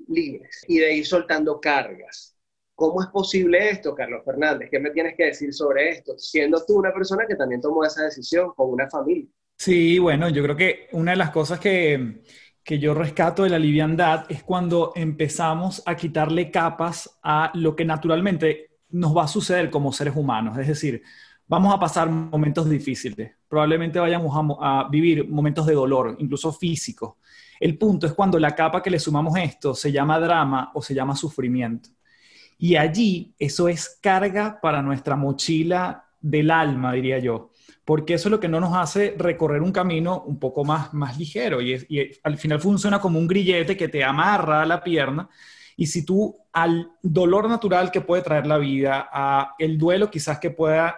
libres 0.08 0.64
y 0.68 0.80
de 0.80 0.94
ir 0.94 1.06
soltando 1.06 1.62
cargas. 1.62 2.36
¿Cómo 2.76 3.02
es 3.02 3.08
posible 3.10 3.70
esto, 3.70 3.96
Carlos 3.96 4.24
Fernández? 4.26 4.70
¿Qué 4.70 4.80
me 4.80 4.90
tienes 4.90 5.16
que 5.16 5.26
decir 5.26 5.54
sobre 5.54 5.90
esto? 5.90 6.18
Siendo 6.18 6.66
tú 6.66 6.80
una 6.80 6.92
persona 6.92 7.26
que 7.28 7.36
también 7.36 7.62
tomó 7.62 7.86
esa 7.86 8.04
decisión 8.04 8.52
con 8.56 8.72
una 8.72 8.90
familia. 8.90 9.30
Sí, 9.58 9.98
bueno, 10.00 10.30
yo 10.30 10.44
creo 10.44 10.56
que 10.58 10.88
una 10.92 11.12
de 11.12 11.18
las 11.18 11.30
cosas 11.32 11.60
que, 11.60 12.24
que 12.64 12.80
yo 12.80 12.94
rescato 12.94 13.44
de 13.44 13.50
la 13.50 13.60
liviandad 13.60 14.26
es 14.30 14.44
cuando 14.44 14.92
empezamos 14.96 15.82
a 15.86 15.96
quitarle 15.96 16.52
capas 16.52 17.20
a 17.24 17.52
lo 17.56 17.76
que 17.76 17.86
naturalmente 17.86 18.72
nos 18.90 19.16
va 19.16 19.24
a 19.24 19.28
suceder 19.28 19.70
como 19.70 19.94
seres 19.94 20.16
humanos. 20.18 20.58
Es 20.58 20.68
decir, 20.68 21.02
vamos 21.48 21.74
a 21.74 21.80
pasar 21.80 22.10
momentos 22.10 22.70
difíciles, 22.70 23.32
probablemente 23.48 24.00
vayamos 24.00 24.36
a, 24.60 24.82
a 24.82 24.90
vivir 24.90 25.30
momentos 25.30 25.66
de 25.66 25.74
dolor, 25.76 26.18
incluso 26.20 26.52
físicos. 26.52 27.14
El 27.60 27.78
punto 27.78 28.06
es 28.06 28.14
cuando 28.14 28.38
la 28.40 28.56
capa 28.56 28.82
que 28.84 28.90
le 28.90 29.00
sumamos 29.00 29.38
esto 29.38 29.74
se 29.76 29.92
llama 29.94 30.20
drama 30.20 30.72
o 30.74 30.82
se 30.82 30.94
llama 30.94 31.16
sufrimiento. 31.16 31.90
Y 32.58 32.76
allí 32.76 33.34
eso 33.40 33.70
es 33.70 33.98
carga 34.02 34.60
para 34.62 34.82
nuestra 34.82 35.16
mochila 35.16 36.06
del 36.22 36.52
alma, 36.52 36.94
diría 36.94 37.20
yo, 37.20 37.52
porque 37.86 38.14
eso 38.14 38.30
es 38.30 38.32
lo 38.32 38.40
que 38.40 38.48
no 38.48 38.60
nos 38.60 38.76
hace 38.76 39.16
recorrer 39.18 39.62
un 39.62 39.72
camino 39.72 40.24
un 40.26 40.40
poco 40.40 40.64
más, 40.64 40.94
más 40.94 41.18
ligero 41.18 41.62
y, 41.62 42.18
al 42.24 42.38
final 42.38 42.60
funciona 42.60 43.00
como 43.00 43.20
un 43.20 43.28
grillete 43.28 43.76
que 43.76 43.90
te 43.90 44.04
amarra 44.04 44.62
a 44.62 44.66
la 44.66 44.84
pierna. 44.84 45.30
Y 45.76 45.88
si 45.88 46.06
tú 46.06 46.36
al 46.54 46.92
dolor 47.02 47.50
natural 47.50 47.92
que 47.92 48.02
puede 48.02 48.22
traer 48.22 48.48
la 48.48 48.58
vida, 48.58 49.10
a 49.12 49.56
el 49.58 49.78
duelo 49.78 50.10
quizás 50.10 50.40
que 50.40 50.52
pueda 50.52 50.96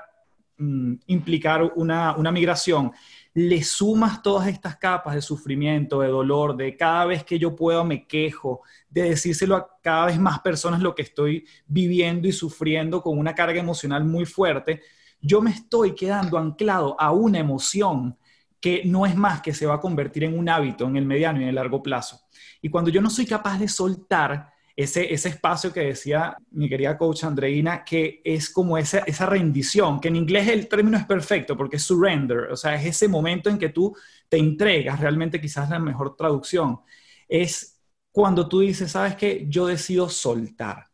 mm, 0.58 0.94
implicar 1.08 1.64
una, 1.76 2.16
una 2.18 2.32
migración, 2.32 2.92
le 3.34 3.64
sumas 3.64 4.22
todas 4.22 4.48
estas 4.48 4.78
capas 4.78 5.16
de 5.16 5.22
sufrimiento, 5.22 6.02
de 6.02 6.08
dolor, 6.08 6.56
de 6.56 6.78
cada 6.78 7.06
vez 7.06 7.24
que 7.24 7.40
yo 7.40 7.56
puedo 7.56 7.84
me 7.84 8.06
quejo, 8.06 8.62
de 8.90 9.10
decírselo 9.10 9.56
a 9.56 9.68
cada 9.82 10.06
vez 10.06 10.20
más 10.20 10.40
personas 10.40 10.82
lo 10.82 10.94
que 10.94 11.02
estoy 11.02 11.46
viviendo 11.66 12.28
y 12.28 12.32
sufriendo 12.32 13.02
con 13.02 13.18
una 13.18 13.34
carga 13.34 13.60
emocional 13.60 14.06
muy 14.06 14.26
fuerte, 14.26 14.82
yo 15.26 15.42
me 15.42 15.52
estoy 15.52 15.96
quedando 15.96 16.38
anclado 16.38 16.96
a 17.00 17.12
una 17.12 17.40
emoción 17.40 18.18
que 18.60 18.84
no 18.86 19.06
es 19.06 19.16
más 19.16 19.42
que 19.42 19.54
se 19.54 19.66
va 19.66 19.76
a 19.76 19.80
convertir 19.80 20.24
en 20.24 20.38
un 20.38 20.50
hábito 20.50 20.88
en 20.88 20.96
el 20.98 21.06
mediano 21.06 21.40
y 21.40 21.44
en 21.44 21.50
el 21.50 21.56
largo 21.56 21.84
plazo. 21.84 22.22
Y 22.62 22.70
cuando 22.70 22.90
yo 22.90 23.02
no 23.02 23.10
soy 23.10 23.26
capaz 23.26 23.60
de 23.60 23.68
soltar, 23.68 24.56
ese, 24.76 25.14
ese 25.14 25.30
espacio 25.30 25.72
que 25.72 25.80
decía 25.82 26.36
mi 26.52 26.68
querida 26.68 26.98
coach 26.98 27.24
Andreina, 27.24 27.84
que 27.86 28.22
es 28.24 28.50
como 28.50 28.78
esa, 28.78 29.00
esa 29.00 29.26
rendición, 29.26 30.00
que 30.02 30.10
en 30.10 30.18
inglés 30.18 30.50
el 30.50 30.68
término 30.68 30.98
es 30.98 31.06
perfecto 31.06 31.56
porque 31.56 31.78
es 31.78 31.84
surrender, 31.84 32.52
o 32.52 32.58
sea, 32.58 32.76
es 32.76 32.86
ese 32.86 33.08
momento 33.08 33.50
en 33.50 33.58
que 33.58 33.70
tú 33.70 33.96
te 34.28 34.38
entregas, 34.38 35.00
realmente 35.00 35.40
quizás 35.40 35.70
la 35.70 35.80
mejor 35.80 36.16
traducción, 36.18 36.82
es 37.30 37.80
cuando 38.12 38.48
tú 38.50 38.60
dices, 38.60 38.92
sabes 38.92 39.16
que 39.16 39.46
yo 39.48 39.68
decido 39.68 40.10
soltar. 40.10 40.90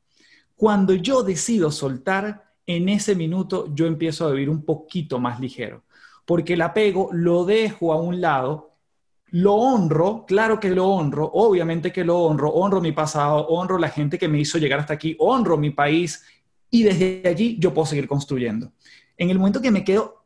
Cuando 0.55 0.93
yo 0.93 1.23
decido 1.23 1.71
soltar, 1.71 2.50
en 2.72 2.90
ese 2.90 3.16
minuto 3.16 3.74
yo 3.74 3.86
empiezo 3.86 4.25
a 4.25 4.32
vivir 4.32 4.50
un 4.50 4.63
poquito 4.63 5.20
más 5.20 5.40
ligero, 5.40 5.84
porque 6.25 6.54
el 6.54 6.62
apego 6.62 7.10
lo 7.12 7.46
dejo 7.46 7.94
a 7.94 8.01
un 8.01 8.22
lado 8.22 8.72
lo 9.32 9.56
honro, 9.56 10.25
claro 10.28 10.60
que 10.60 10.70
lo 10.70 10.88
honro, 10.90 11.30
obviamente 11.34 11.92
que 11.94 12.04
lo 12.04 12.20
honro, 12.20 12.50
honro 12.50 12.82
mi 12.82 12.92
pasado, 12.92 13.48
honro 13.48 13.78
la 13.78 13.88
gente 13.88 14.18
que 14.18 14.28
me 14.28 14.40
hizo 14.40 14.58
llegar 14.58 14.82
hasta 14.82 14.94
aquí, 14.94 15.16
honro 15.20 15.58
mi 15.58 15.70
país 15.70 16.24
y 16.70 16.84
desde 16.84 17.24
allí 17.25 17.58
yo 17.58 17.74
puedo 17.74 17.86
seguir 17.86 18.08
construyendo. 18.08 18.74
En 19.18 19.30
el 19.30 19.40
momento 19.40 19.62
que 19.62 19.72
me 19.72 19.86
quedo 19.86 20.25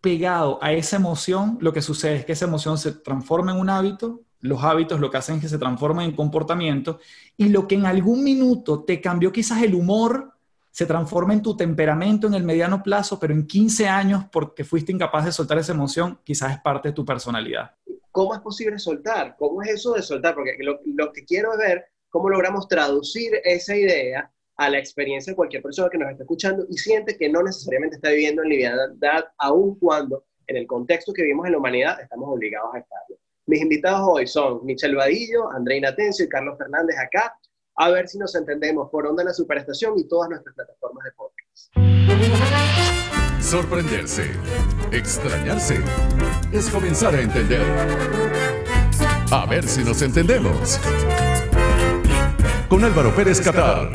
pegado 0.00 0.58
a 0.62 0.72
esa 0.72 0.96
emoción, 0.96 1.58
lo 1.60 1.72
que 1.72 1.80
sucede 1.80 2.16
es 2.16 2.24
que 2.24 2.32
esa 2.32 2.46
emoción 2.46 2.76
se 2.76 2.90
transforma 2.90 3.52
en 3.52 3.60
un 3.60 3.70
hábito, 3.70 4.22
los 4.40 4.64
hábitos 4.64 4.98
lo 4.98 5.10
que 5.10 5.18
hacen 5.18 5.36
es 5.36 5.42
que 5.42 5.48
se 5.48 5.58
transformen 5.58 6.06
en 6.10 6.16
comportamiento 6.16 6.98
y 7.36 7.50
lo 7.50 7.68
que 7.68 7.76
en 7.76 7.86
algún 7.86 8.24
minuto 8.24 8.82
te 8.82 9.00
cambió 9.00 9.30
quizás 9.30 9.62
el 9.62 9.76
humor, 9.76 10.32
se 10.70 10.86
transforma 10.86 11.32
en 11.32 11.42
tu 11.42 11.56
temperamento 11.56 12.26
en 12.26 12.34
el 12.34 12.44
mediano 12.44 12.82
plazo, 12.82 13.18
pero 13.18 13.34
en 13.34 13.46
15 13.46 13.88
años, 13.88 14.24
porque 14.30 14.64
fuiste 14.64 14.92
incapaz 14.92 15.24
de 15.24 15.32
soltar 15.32 15.58
esa 15.58 15.72
emoción, 15.72 16.20
quizás 16.24 16.52
es 16.52 16.60
parte 16.60 16.88
de 16.88 16.94
tu 16.94 17.04
personalidad. 17.04 17.72
¿Cómo 18.12 18.34
es 18.34 18.40
posible 18.40 18.78
soltar? 18.78 19.36
¿Cómo 19.38 19.62
es 19.62 19.70
eso 19.70 19.92
de 19.94 20.02
soltar? 20.02 20.34
Porque 20.34 20.56
lo, 20.60 21.12
que 21.12 21.24
quiero 21.24 21.52
es 21.52 21.58
ver 21.58 21.84
cómo 22.08 22.28
logramos 22.28 22.66
traducir 22.68 23.32
esa 23.44 23.76
idea 23.76 24.30
a 24.56 24.68
la 24.68 24.78
experiencia 24.78 25.32
de 25.32 25.36
cualquier 25.36 25.62
persona 25.62 25.88
que 25.90 25.98
nos 25.98 26.10
está 26.10 26.24
escuchando 26.24 26.66
y 26.68 26.76
siente 26.76 27.16
que 27.16 27.28
no 27.28 27.42
necesariamente 27.42 27.96
está 27.96 28.10
viviendo 28.10 28.42
en 28.42 28.48
liviandad, 28.48 29.24
aun 29.38 29.78
cuando 29.78 30.24
en 30.46 30.56
el 30.56 30.66
contexto 30.66 31.12
que 31.12 31.22
vivimos 31.22 31.46
en 31.46 31.52
la 31.52 31.58
humanidad 31.58 32.00
estamos 32.00 32.28
obligados 32.28 32.74
a 32.74 32.78
estarlo. 32.78 33.16
Mis 33.46 33.62
invitados 33.62 34.06
hoy 34.08 34.26
son 34.26 34.64
Michelle 34.64 34.96
Vadillo, 34.96 35.50
Andreina 35.50 35.94
Tencio 35.94 36.24
y 36.24 36.28
Carlos 36.28 36.58
Fernández 36.58 36.96
acá. 36.98 37.36
A 37.82 37.88
ver 37.88 38.06
si 38.08 38.18
nos 38.18 38.34
entendemos 38.34 38.90
por 38.90 39.06
Onda 39.06 39.22
en 39.22 39.28
la 39.28 39.32
Superestación 39.32 39.98
y 39.98 40.06
todas 40.06 40.28
nuestras 40.28 40.54
plataformas 40.54 41.02
de 41.02 41.12
podcast. 41.12 41.72
Sorprenderse, 43.42 44.32
extrañarse, 44.92 45.82
es 46.52 46.68
comenzar 46.68 47.14
a 47.14 47.22
entender. 47.22 47.62
A 49.32 49.46
ver 49.46 49.66
si 49.66 49.82
nos 49.82 50.02
entendemos. 50.02 50.78
Con 52.68 52.84
Álvaro 52.84 53.14
Pérez 53.16 53.40
Catar. 53.40 53.90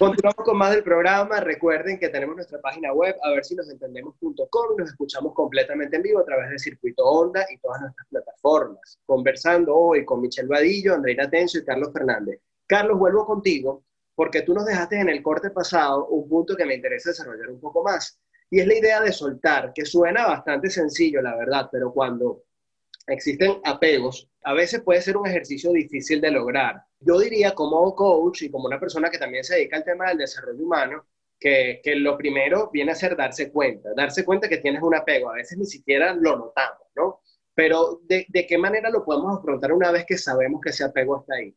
Continuamos 0.00 0.46
con 0.46 0.56
más 0.56 0.70
del 0.70 0.82
programa. 0.82 1.40
Recuerden 1.40 1.98
que 1.98 2.08
tenemos 2.08 2.34
nuestra 2.34 2.58
página 2.58 2.90
web, 2.90 3.14
a 3.22 3.32
ver 3.32 3.44
si 3.44 3.54
nos 3.54 3.68
entendemos.com. 3.68 4.76
Nos 4.78 4.88
escuchamos 4.88 5.34
completamente 5.34 5.96
en 5.96 6.02
vivo 6.02 6.20
a 6.20 6.24
través 6.24 6.48
de 6.48 6.58
Circuito 6.58 7.04
Onda 7.04 7.44
y 7.52 7.58
todas 7.58 7.82
nuestras 7.82 8.08
plataformas. 8.08 8.98
Conversando 9.04 9.76
hoy 9.76 10.06
con 10.06 10.22
Michelle 10.22 10.48
Vadillo, 10.48 10.94
Andreina 10.94 11.28
Tencio 11.28 11.60
y 11.60 11.66
Carlos 11.66 11.92
Fernández. 11.92 12.40
Carlos, 12.66 12.98
vuelvo 12.98 13.26
contigo 13.26 13.84
porque 14.14 14.40
tú 14.40 14.54
nos 14.54 14.64
dejaste 14.64 14.98
en 14.98 15.10
el 15.10 15.22
corte 15.22 15.50
pasado 15.50 16.06
un 16.06 16.26
punto 16.30 16.56
que 16.56 16.64
me 16.64 16.76
interesa 16.76 17.10
desarrollar 17.10 17.50
un 17.50 17.60
poco 17.60 17.82
más. 17.82 18.18
Y 18.48 18.60
es 18.60 18.66
la 18.66 18.78
idea 18.78 19.02
de 19.02 19.12
soltar, 19.12 19.74
que 19.74 19.84
suena 19.84 20.26
bastante 20.26 20.70
sencillo, 20.70 21.20
la 21.20 21.36
verdad, 21.36 21.68
pero 21.70 21.92
cuando 21.92 22.44
existen 23.06 23.60
apegos, 23.64 24.28
a 24.44 24.54
veces 24.54 24.82
puede 24.82 25.02
ser 25.02 25.16
un 25.16 25.26
ejercicio 25.26 25.72
difícil 25.72 26.20
de 26.20 26.30
lograr. 26.30 26.82
Yo 27.00 27.18
diría 27.18 27.54
como 27.54 27.94
coach 27.94 28.42
y 28.42 28.50
como 28.50 28.66
una 28.66 28.80
persona 28.80 29.10
que 29.10 29.18
también 29.18 29.44
se 29.44 29.56
dedica 29.56 29.76
al 29.76 29.84
tema 29.84 30.08
del 30.08 30.18
desarrollo 30.18 30.62
humano, 30.62 31.04
que, 31.38 31.80
que, 31.82 31.96
lo 31.96 32.18
primero 32.18 32.70
viene 32.70 32.92
a 32.92 32.94
ser 32.94 33.16
darse 33.16 33.50
cuenta, 33.50 33.90
darse 33.96 34.24
cuenta 34.24 34.48
que 34.48 34.58
tienes 34.58 34.82
un 34.82 34.94
apego. 34.94 35.30
A 35.30 35.36
veces 35.36 35.56
ni 35.56 35.64
siquiera 35.64 36.14
lo 36.14 36.36
notamos, 36.36 36.86
¿no? 36.94 37.20
Pero 37.54 38.00
¿de, 38.04 38.26
de 38.28 38.46
qué 38.46 38.58
manera 38.58 38.90
lo 38.90 39.04
podemos 39.04 39.38
afrontar 39.38 39.72
una 39.72 39.90
vez 39.90 40.04
que 40.06 40.18
sabemos 40.18 40.60
que 40.62 40.70
ese 40.70 40.84
apego 40.84 41.20
está 41.20 41.34
ahí? 41.34 41.54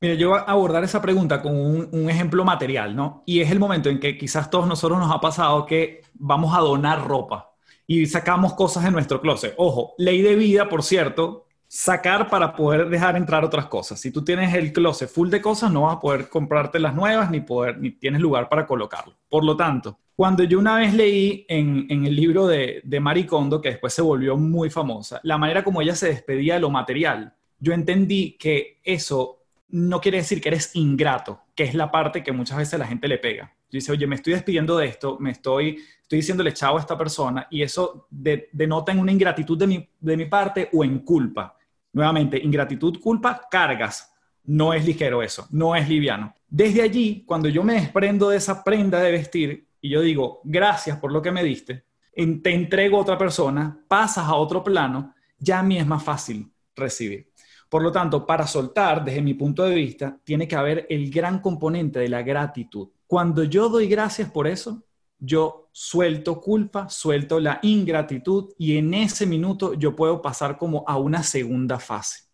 Mira, 0.00 0.14
yo 0.14 0.30
voy 0.30 0.38
a 0.38 0.42
abordar 0.42 0.82
esa 0.84 1.02
pregunta 1.02 1.42
con 1.42 1.54
un, 1.54 1.88
un, 1.92 2.08
ejemplo 2.08 2.44
material, 2.44 2.94
¿no? 2.96 3.22
Y 3.26 3.40
es 3.40 3.50
el 3.50 3.58
momento 3.58 3.90
en 3.90 4.00
que 4.00 4.16
quizás 4.16 4.48
todos 4.48 4.66
nosotros 4.66 4.98
nos 4.98 5.14
ha 5.14 5.20
pasado 5.20 5.66
que 5.66 6.02
vamos 6.14 6.56
a 6.56 6.60
donar 6.60 7.06
ropa 7.06 7.47
y 7.90 8.04
sacamos 8.06 8.52
cosas 8.52 8.84
de 8.84 8.90
nuestro 8.90 9.20
closet. 9.20 9.54
Ojo, 9.56 9.94
ley 9.96 10.20
de 10.20 10.36
vida, 10.36 10.68
por 10.68 10.82
cierto, 10.82 11.46
sacar 11.66 12.28
para 12.28 12.54
poder 12.54 12.90
dejar 12.90 13.16
entrar 13.16 13.46
otras 13.46 13.66
cosas. 13.66 13.98
Si 13.98 14.10
tú 14.12 14.22
tienes 14.22 14.54
el 14.54 14.74
closet 14.74 15.08
full 15.08 15.30
de 15.30 15.40
cosas, 15.40 15.72
no 15.72 15.82
vas 15.82 15.96
a 15.96 16.00
poder 16.00 16.28
comprarte 16.28 16.78
las 16.78 16.94
nuevas 16.94 17.30
ni, 17.30 17.40
poder, 17.40 17.78
ni 17.78 17.90
tienes 17.90 18.20
lugar 18.20 18.50
para 18.50 18.66
colocarlo. 18.66 19.14
Por 19.30 19.42
lo 19.42 19.56
tanto, 19.56 19.98
cuando 20.14 20.44
yo 20.44 20.58
una 20.58 20.76
vez 20.76 20.92
leí 20.92 21.46
en, 21.48 21.86
en 21.88 22.04
el 22.04 22.14
libro 22.14 22.46
de, 22.46 22.82
de 22.84 23.00
Marie 23.00 23.26
Kondo, 23.26 23.62
que 23.62 23.70
después 23.70 23.94
se 23.94 24.02
volvió 24.02 24.36
muy 24.36 24.68
famosa, 24.68 25.18
la 25.22 25.38
manera 25.38 25.64
como 25.64 25.80
ella 25.80 25.94
se 25.94 26.08
despedía 26.08 26.54
de 26.54 26.60
lo 26.60 26.68
material, 26.68 27.34
yo 27.58 27.72
entendí 27.72 28.36
que 28.38 28.80
eso 28.84 29.38
no 29.70 30.02
quiere 30.02 30.18
decir 30.18 30.42
que 30.42 30.48
eres 30.48 30.72
ingrato, 30.74 31.40
que 31.54 31.64
es 31.64 31.74
la 31.74 31.90
parte 31.90 32.22
que 32.22 32.32
muchas 32.32 32.58
veces 32.58 32.78
la 32.78 32.86
gente 32.86 33.08
le 33.08 33.16
pega. 33.16 33.54
Dice, 33.70 33.92
oye, 33.92 34.06
me 34.06 34.16
estoy 34.16 34.34
despidiendo 34.34 34.76
de 34.76 34.86
esto, 34.86 35.18
me 35.20 35.30
estoy, 35.30 35.78
estoy 36.08 36.20
diciéndole 36.20 36.54
chao 36.54 36.78
a 36.78 36.80
esta 36.80 36.96
persona 36.96 37.46
y 37.50 37.60
eso 37.60 38.06
de, 38.08 38.48
denota 38.50 38.92
en 38.92 38.98
una 38.98 39.12
ingratitud 39.12 39.58
de 39.58 39.66
mi, 39.66 39.88
de 40.00 40.16
mi 40.16 40.24
parte 40.24 40.70
o 40.72 40.82
en 40.82 41.00
culpa. 41.00 41.54
Nuevamente, 41.92 42.38
ingratitud, 42.42 42.98
culpa, 42.98 43.46
cargas. 43.50 44.10
No 44.44 44.72
es 44.72 44.86
ligero 44.86 45.22
eso, 45.22 45.46
no 45.50 45.76
es 45.76 45.86
liviano. 45.86 46.34
Desde 46.48 46.80
allí, 46.80 47.24
cuando 47.26 47.50
yo 47.50 47.62
me 47.62 47.74
desprendo 47.74 48.30
de 48.30 48.38
esa 48.38 48.64
prenda 48.64 49.00
de 49.00 49.12
vestir 49.12 49.68
y 49.82 49.90
yo 49.90 50.00
digo, 50.00 50.40
gracias 50.44 50.96
por 50.96 51.12
lo 51.12 51.20
que 51.20 51.30
me 51.30 51.44
diste, 51.44 51.84
te 52.14 52.54
entrego 52.54 52.96
a 52.96 53.02
otra 53.02 53.18
persona, 53.18 53.78
pasas 53.86 54.26
a 54.26 54.34
otro 54.34 54.64
plano, 54.64 55.14
ya 55.38 55.58
a 55.58 55.62
mí 55.62 55.76
es 55.76 55.86
más 55.86 56.02
fácil 56.02 56.50
recibir. 56.74 57.30
Por 57.68 57.82
lo 57.82 57.92
tanto, 57.92 58.24
para 58.24 58.46
soltar, 58.46 59.04
desde 59.04 59.20
mi 59.20 59.34
punto 59.34 59.62
de 59.64 59.74
vista, 59.74 60.18
tiene 60.24 60.48
que 60.48 60.56
haber 60.56 60.86
el 60.88 61.10
gran 61.10 61.40
componente 61.40 61.98
de 61.98 62.08
la 62.08 62.22
gratitud. 62.22 62.88
Cuando 63.06 63.44
yo 63.44 63.68
doy 63.68 63.88
gracias 63.88 64.30
por 64.30 64.46
eso, 64.46 64.84
yo 65.18 65.68
suelto 65.72 66.40
culpa, 66.40 66.88
suelto 66.88 67.40
la 67.40 67.58
ingratitud 67.62 68.52
y 68.58 68.78
en 68.78 68.94
ese 68.94 69.26
minuto 69.26 69.74
yo 69.74 69.94
puedo 69.96 70.22
pasar 70.22 70.56
como 70.56 70.84
a 70.86 70.96
una 70.96 71.22
segunda 71.22 71.78
fase. 71.78 72.24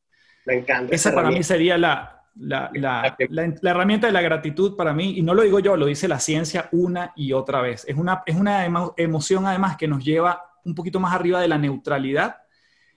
Me 0.47 0.57
encanta. 0.57 0.95
Esa 0.95 1.15
para 1.15 1.31
mí 1.31 1.43
sería 1.43 1.79
la, 1.79 2.25
la, 2.37 2.71
la, 2.75 3.17
la, 3.29 3.71
herramienta 3.71 4.07
de 4.07 4.13
la 4.13 4.21
gratitud 4.21 4.77
para 4.77 4.93
mí, 4.93 5.17
y 5.17 5.23
no 5.23 5.35
lo 5.35 5.43
digo 5.43 5.61
yo, 5.61 5.77
lo 5.77 5.87
dice 5.87 6.09
la 6.09 6.21
ciencia 6.21 6.69
una 6.73 7.13
y 7.17 7.33
otra 7.33 7.61
vez. 7.61 7.85
Es 7.89 7.97
una, 7.97 8.23
es 8.27 8.37
una 8.37 8.67
emoción 8.97 9.47
además 9.47 9.77
que 9.77 9.89
nos 9.89 10.05
lleva 10.05 10.43
un 10.65 10.75
poquito 10.75 11.01
más 11.01 11.15
arriba 11.15 11.41
de 11.41 11.49
la 11.49 11.59
neutralidad 11.59 12.37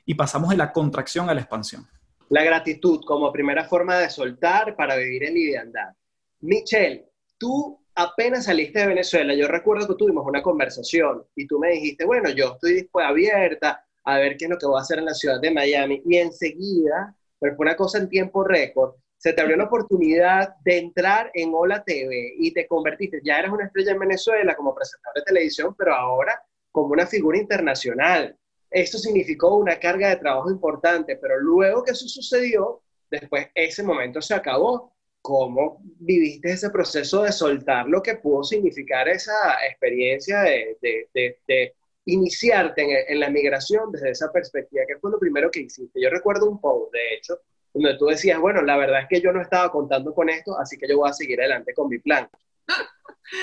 y 0.05 0.15
pasamos 0.15 0.49
de 0.49 0.57
la 0.57 0.71
contracción 0.71 1.29
a 1.29 1.33
la 1.33 1.41
expansión. 1.41 1.87
La 2.29 2.43
gratitud 2.43 3.01
como 3.05 3.31
primera 3.31 3.65
forma 3.65 3.97
de 3.97 4.09
soltar 4.09 4.75
para 4.75 4.95
vivir 4.95 5.23
en 5.23 5.33
liviandad. 5.33 5.93
Michelle, 6.41 7.05
tú 7.37 7.79
apenas 7.97 8.45
saliste 8.45 8.79
de 8.79 8.87
Venezuela, 8.87 9.33
yo 9.33 9.47
recuerdo 9.47 9.87
que 9.87 9.95
tuvimos 9.95 10.23
una 10.25 10.43
conversación 10.43 11.25
y 11.35 11.47
tú 11.47 11.57
me 11.57 11.71
dijiste, 11.71 12.05
bueno, 12.05 12.29
yo 12.29 12.53
estoy 12.53 12.87
abierta 13.03 13.83
a 14.03 14.19
ver 14.19 14.37
qué 14.37 14.45
es 14.45 14.51
lo 14.51 14.57
que 14.57 14.67
voy 14.67 14.77
a 14.77 14.81
hacer 14.81 14.99
en 14.99 15.05
la 15.05 15.15
ciudad 15.15 15.41
de 15.41 15.49
Miami. 15.49 16.03
Y 16.05 16.17
enseguida, 16.17 17.15
pero 17.39 17.55
fue 17.55 17.65
una 17.65 17.75
cosa 17.75 17.97
en 17.97 18.07
tiempo 18.07 18.43
récord, 18.43 18.93
se 19.17 19.33
te 19.33 19.41
abrió 19.41 19.57
la 19.57 19.63
oportunidad 19.63 20.57
de 20.63 20.77
entrar 20.77 21.31
en 21.33 21.51
Hola 21.55 21.83
TV 21.83 22.35
y 22.37 22.53
te 22.53 22.67
convertiste, 22.67 23.19
ya 23.23 23.39
eres 23.39 23.51
una 23.51 23.65
estrella 23.65 23.93
en 23.93 23.99
Venezuela 23.99 24.55
como 24.55 24.75
presentador 24.75 25.15
de 25.15 25.23
televisión, 25.23 25.73
pero 25.75 25.95
ahora 25.95 26.39
como 26.71 26.89
una 26.89 27.07
figura 27.07 27.39
internacional. 27.39 28.37
Esto 28.69 28.99
significó 28.99 29.55
una 29.55 29.79
carga 29.79 30.09
de 30.09 30.17
trabajo 30.17 30.51
importante, 30.51 31.15
pero 31.15 31.39
luego 31.39 31.83
que 31.83 31.93
eso 31.93 32.07
sucedió, 32.07 32.83
después 33.09 33.47
ese 33.55 33.81
momento 33.81 34.21
se 34.21 34.35
acabó. 34.35 34.93
¿Cómo 35.27 35.81
viviste 35.99 36.53
ese 36.53 36.69
proceso 36.69 37.23
de 37.23 37.33
soltar 37.33 37.85
lo 37.89 38.01
que 38.01 38.15
pudo 38.15 38.45
significar 38.45 39.09
esa 39.09 39.33
experiencia 39.69 40.39
de, 40.39 40.77
de, 40.81 41.37
de, 41.45 41.73
iniciarte 42.05 42.81
en, 42.81 43.13
en, 43.13 43.19
la 43.19 43.29
migración 43.29 43.91
desde 43.91 44.11
esa 44.11 44.31
perspectiva? 44.31 44.85
¿Qué 44.87 44.97
fue 44.99 45.11
lo 45.11 45.19
primero 45.19 45.51
que 45.51 45.59
hiciste? 45.59 46.01
Yo 46.01 46.09
recuerdo 46.09 46.49
un 46.49 46.61
post, 46.61 46.93
de 46.93 47.13
hecho, 47.13 47.41
donde 47.73 47.97
tú 47.97 48.05
decías, 48.05 48.39
bueno, 48.39 48.61
la 48.61 48.77
verdad 48.77 49.01
es 49.01 49.07
que 49.09 49.19
yo 49.19 49.33
no 49.33 49.41
estaba 49.41 49.69
contando 49.69 50.13
con 50.13 50.29
esto, 50.29 50.57
así 50.57 50.77
que 50.77 50.87
yo 50.87 50.95
voy 50.95 51.09
a 51.09 51.13
seguir 51.13 51.41
adelante 51.41 51.73
con 51.73 51.89
mi 51.89 51.99
plan. 51.99 52.29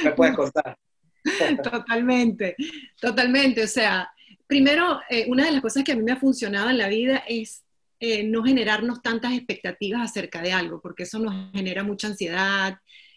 ¿Me 0.05 0.13
puedes 0.13 0.35
contar? 0.35 0.79
Totalmente, 1.63 2.57
totalmente. 2.99 3.63
O 3.63 3.67
sea, 3.67 4.11
primero, 4.47 5.01
eh, 5.11 5.27
una 5.29 5.45
de 5.45 5.53
las 5.53 5.61
cosas 5.61 5.85
que 5.85 5.93
a 5.93 5.97
mí 5.97 6.03
me 6.03 6.13
ha 6.13 6.17
funcionado 6.17 6.71
en 6.71 6.79
la 6.79 6.89
vida 6.89 7.25
es 7.29 7.64
eh, 8.07 8.23
no 8.25 8.43
generarnos 8.45 9.01
tantas 9.01 9.33
expectativas 9.33 10.03
acerca 10.03 10.43
de 10.43 10.53
algo, 10.53 10.81
porque 10.81 11.05
eso 11.05 11.19
nos 11.19 11.53
genera 11.53 11.83
mucha 11.83 12.09
ansiedad, 12.09 12.77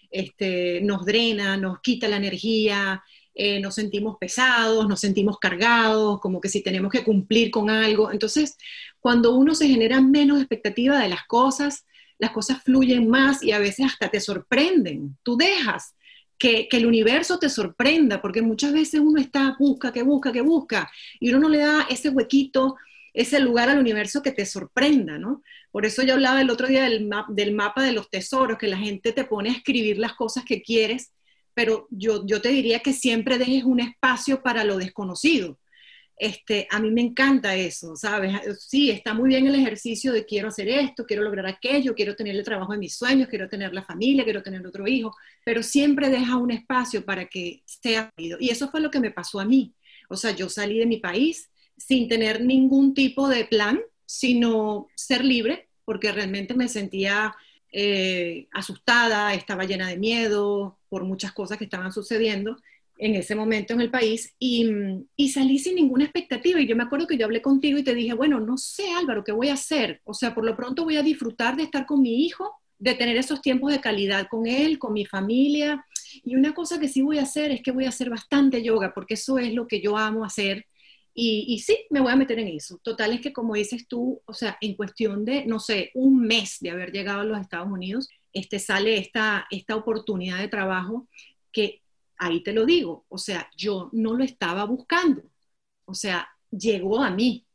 este, 0.10 0.80
nos 0.82 1.06
drena, 1.06 1.58
nos 1.58 1.82
quita 1.82 2.08
la 2.08 2.16
energía, 2.16 3.04
eh, 3.36 3.60
nos 3.60 3.76
sentimos 3.76 4.16
pesados, 4.18 4.88
nos 4.88 5.02
sentimos 5.02 5.40
cargados, 5.40 6.22
como 6.22 6.40
que 6.40 6.48
si 6.50 6.64
tenemos 6.64 6.90
que 6.92 7.04
cumplir 7.04 7.52
con 7.52 7.70
algo. 7.70 8.12
Entonces, 8.14 8.56
cuando 9.00 9.36
uno 9.36 9.56
se 9.56 9.68
genera 9.68 10.00
menos 10.00 10.40
expectativa 10.40 10.98
de 11.00 11.10
las 11.10 11.26
cosas, 11.28 11.86
las 12.18 12.32
cosas 12.32 12.64
fluyen 12.64 13.10
más 13.10 13.44
y 13.44 13.52
a 13.52 13.60
veces 13.60 13.88
hasta 13.88 14.10
te 14.10 14.22
sorprenden. 14.22 15.18
Tú 15.22 15.36
dejas 15.36 15.96
que, 16.38 16.70
el 16.72 16.86
universo 16.86 17.40
te 17.40 17.50
sorprenda, 17.50 18.22
porque 18.22 18.42
muchas 18.42 18.72
veces 18.72 19.02
uno 19.02 19.20
está, 19.20 19.56
busca, 19.60 19.92
que 19.92 20.04
busca, 20.04 20.32
que 20.32 20.42
busca, 20.42 20.90
y 21.20 21.30
uno 21.30 21.40
no 21.40 21.50
le 21.50 21.60
da 21.60 21.86
ese 21.90 22.10
huequito, 22.10 22.76
ese 23.22 23.40
lugar 23.40 23.70
al 23.70 23.80
universo 23.80 24.22
que 24.22 24.32
te 24.32 24.46
sorprenda, 24.46 25.18
¿no? 25.18 25.44
Por 25.72 25.86
eso 25.86 26.04
yo 26.04 26.14
hablaba 26.14 26.42
el 26.42 26.50
otro 26.50 26.68
día 26.68 26.84
del, 26.84 27.10
del 27.30 27.54
mapa 27.54 27.84
de 27.84 27.92
los 27.92 28.10
tesoros, 28.10 28.58
que 28.58 28.68
la 28.68 28.78
gente 28.78 29.12
te 29.12 29.26
pone 29.26 29.50
a 29.50 29.54
escribir 29.54 29.98
las 29.98 30.14
cosas 30.14 30.46
que 30.46 30.62
quieres, 30.62 31.12
pero 31.54 31.88
yo, 31.90 32.26
yo 32.26 32.42
te 32.42 32.50
diría 32.50 32.80
que 32.80 32.94
siempre 32.94 33.38
dejes 33.38 33.64
un 33.64 33.80
espacio 33.80 34.42
para 34.44 34.64
lo 34.64 34.78
desconocido 34.78 35.60
este, 36.18 36.68
a 36.72 36.80
mí 36.80 36.90
me 36.90 37.02
encanta 37.02 37.56
eso, 37.56 37.96
¿sabes? 37.96 38.34
Sí, 38.60 38.90
está 38.90 39.14
muy 39.14 39.30
bien 39.30 39.46
el 39.46 39.54
ejercicio 39.54 40.12
de 40.12 40.26
quiero 40.26 40.48
hacer 40.48 40.68
esto, 40.68 41.06
quiero 41.06 41.22
lograr 41.22 41.46
aquello, 41.46 41.94
quiero 41.94 42.16
tener 42.16 42.36
el 42.36 42.44
trabajo 42.44 42.72
de 42.72 42.80
mis 42.80 42.96
sueños, 42.96 43.30
quiero 43.30 43.48
tener 43.48 43.72
la 43.74 43.84
familia, 43.84 44.24
quiero 44.24 44.42
tener 44.42 44.66
otro 44.66 44.88
hijo, 44.88 45.16
pero 45.46 45.62
siempre 45.62 46.10
deja 46.10 46.38
un 46.38 46.50
espacio 46.52 47.06
para 47.06 47.28
que 47.28 47.62
sea 47.66 48.12
Y 48.18 48.50
eso 48.50 48.70
fue 48.70 48.82
lo 48.82 48.90
que 48.90 49.00
me 49.00 49.12
pasó 49.12 49.40
a 49.40 49.46
mí. 49.46 49.76
O 50.10 50.16
sea, 50.16 50.32
yo 50.32 50.50
salí 50.50 50.80
de 50.80 50.88
mi 50.88 50.98
país 50.98 51.52
sin 51.78 52.08
tener 52.08 52.44
ningún 52.44 52.94
tipo 52.94 53.30
de 53.30 53.46
plan, 53.46 53.80
sino 54.06 54.88
ser 54.96 55.24
libre, 55.24 55.70
porque 55.86 56.12
realmente 56.12 56.54
me 56.54 56.68
sentía 56.68 57.36
eh, 57.72 58.48
asustada, 58.52 59.34
estaba 59.34 59.66
llena 59.66 59.88
de 59.88 59.98
miedo 59.98 60.80
por 60.90 61.04
muchas 61.04 61.34
cosas 61.34 61.58
que 61.58 61.66
estaban 61.66 61.92
sucediendo 61.92 62.58
en 62.98 63.16
ese 63.16 63.36
momento 63.36 63.74
en 63.74 63.82
el 63.82 63.92
país 63.92 64.34
y, 64.40 64.68
y, 65.16 65.30
salí 65.30 65.60
sin 65.60 65.76
ninguna 65.76 66.06
expectativa. 66.06 66.60
Y 66.60 66.68
yo 66.68 66.76
me 66.76 66.84
acuerdo 66.84 67.08
que 67.08 67.18
yo 67.18 67.26
hablé 67.26 67.42
contigo 67.42 67.78
y 67.78 67.84
te 67.84 67.94
dije, 67.94 68.14
bueno, 68.14 68.40
no 68.40 68.58
sé 68.58 68.92
Álvaro, 68.92 69.24
¿qué 69.24 69.32
voy 69.32 69.50
a 69.50 69.54
hacer? 69.54 70.02
O 70.04 70.14
sea, 70.14 70.34
por 70.34 70.44
lo 70.46 70.56
pronto 70.56 70.84
voy 70.84 70.98
a 70.98 71.04
disfrutar 71.04 71.56
de 71.56 71.64
estar 71.64 71.86
con 71.86 72.02
mi 72.02 72.26
hijo, 72.26 72.52
de 72.80 72.96
tener 72.96 73.18
esos 73.18 73.42
tiempos 73.42 73.72
de 73.72 73.82
calidad 73.82 74.28
con 74.30 74.48
él, 74.48 74.80
con 74.80 74.94
mi 74.94 75.06
familia. 75.06 75.86
Y 76.24 76.36
una 76.36 76.54
cosa 76.54 76.80
que 76.80 76.88
sí 76.88 77.02
voy 77.02 77.20
a 77.20 77.24
hacer 77.24 77.52
es 77.52 77.62
que 77.62 77.72
voy 77.72 77.86
a 77.86 77.90
hacer 77.90 78.10
bastante 78.10 78.64
yoga, 78.64 78.94
porque 78.94 79.14
eso 79.16 79.38
es 79.38 79.54
lo 79.54 79.68
que 79.68 79.82
yo 79.82 79.98
amo 79.98 80.26
hacer. 80.26 80.66
Y, 81.20 81.58
sí, 81.66 81.76
me 81.90 82.00
voy 82.00 82.12
a 82.12 82.16
meter 82.16 82.38
en 82.38 82.50
eso. 82.50 82.80
Total 82.84 83.12
es 83.12 83.22
que 83.22 83.34
como 83.34 83.56
dices 83.56 83.88
tú, 83.88 84.22
o 84.26 84.34
sea, 84.36 84.56
en 84.62 84.76
cuestión 84.76 85.26
de, 85.26 85.46
no 85.46 85.60
sé, 85.60 85.90
un 85.96 86.22
mes 86.22 86.58
de 86.60 86.70
haber 86.70 86.92
llegado 86.92 87.22
a 87.22 87.24
los 87.24 87.42
Estados 87.42 87.72
Unidos, 87.72 88.08
este, 88.34 88.60
sale 88.60 88.98
esta, 89.00 89.48
esta 89.50 89.76
oportunidad 89.76 90.38
de 90.38 90.48
trabajo 90.48 91.08
que 91.52 91.82
ahí 92.20 92.44
te 92.44 92.54
lo 92.54 92.68
digo, 92.68 93.06
o 93.10 93.18
sea, 93.18 93.50
yo 93.58 93.90
no 93.94 94.14
lo 94.14 94.24
estaba 94.24 94.64
buscando, 94.66 95.24
o 95.86 95.96
sea, 95.96 96.30
llegó 96.52 97.02
a 97.04 97.10
mí. 97.10 97.48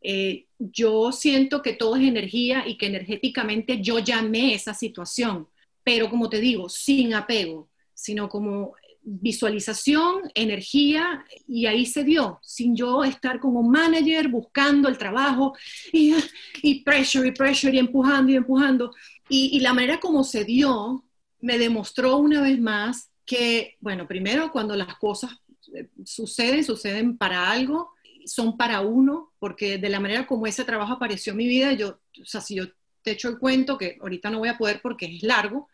Eh, 0.00 0.46
yo 0.60 1.10
siento 1.10 1.60
que 1.60 1.72
todo 1.72 1.96
es 1.96 2.06
energía 2.06 2.68
y 2.68 2.78
que 2.78 2.86
energéticamente 2.86 3.82
yo 3.82 3.98
llamé 3.98 4.54
esa 4.54 4.74
situación, 4.74 5.48
pero 5.82 6.08
como 6.08 6.30
te 6.30 6.38
digo, 6.38 6.68
sin 6.68 7.14
apego, 7.14 7.68
sino 7.94 8.28
como 8.28 8.76
visualización, 9.10 10.30
energía, 10.34 11.24
y 11.46 11.66
ahí 11.66 11.86
se 11.86 12.04
dio, 12.04 12.38
sin 12.42 12.76
yo 12.76 13.04
estar 13.04 13.40
como 13.40 13.62
manager 13.62 14.28
buscando 14.28 14.88
el 14.88 14.98
trabajo 14.98 15.56
y, 15.92 16.14
y 16.62 16.82
pressure 16.82 17.28
y 17.28 17.32
pressure 17.32 17.74
y 17.74 17.78
empujando 17.78 18.32
y 18.32 18.36
empujando. 18.36 18.94
Y, 19.28 19.56
y 19.56 19.60
la 19.60 19.72
manera 19.72 19.98
como 19.98 20.24
se 20.24 20.44
dio 20.44 21.04
me 21.40 21.58
demostró 21.58 22.18
una 22.18 22.42
vez 22.42 22.60
más 22.60 23.10
que, 23.24 23.76
bueno, 23.80 24.06
primero 24.06 24.50
cuando 24.52 24.74
las 24.76 24.96
cosas 24.96 25.30
eh, 25.74 25.88
suceden, 26.04 26.64
suceden 26.64 27.16
para 27.16 27.50
algo, 27.50 27.92
son 28.26 28.56
para 28.56 28.80
uno, 28.80 29.32
porque 29.38 29.78
de 29.78 29.88
la 29.88 30.00
manera 30.00 30.26
como 30.26 30.46
ese 30.46 30.64
trabajo 30.64 30.94
apareció 30.94 31.32
en 31.32 31.38
mi 31.38 31.46
vida, 31.46 31.72
yo, 31.72 32.00
o 32.20 32.24
sea, 32.24 32.40
si 32.40 32.56
yo 32.56 32.66
te 33.02 33.12
echo 33.12 33.28
el 33.28 33.38
cuento, 33.38 33.78
que 33.78 33.98
ahorita 34.00 34.30
no 34.30 34.40
voy 34.40 34.48
a 34.48 34.58
poder 34.58 34.80
porque 34.82 35.06
es 35.06 35.22
largo, 35.22 35.68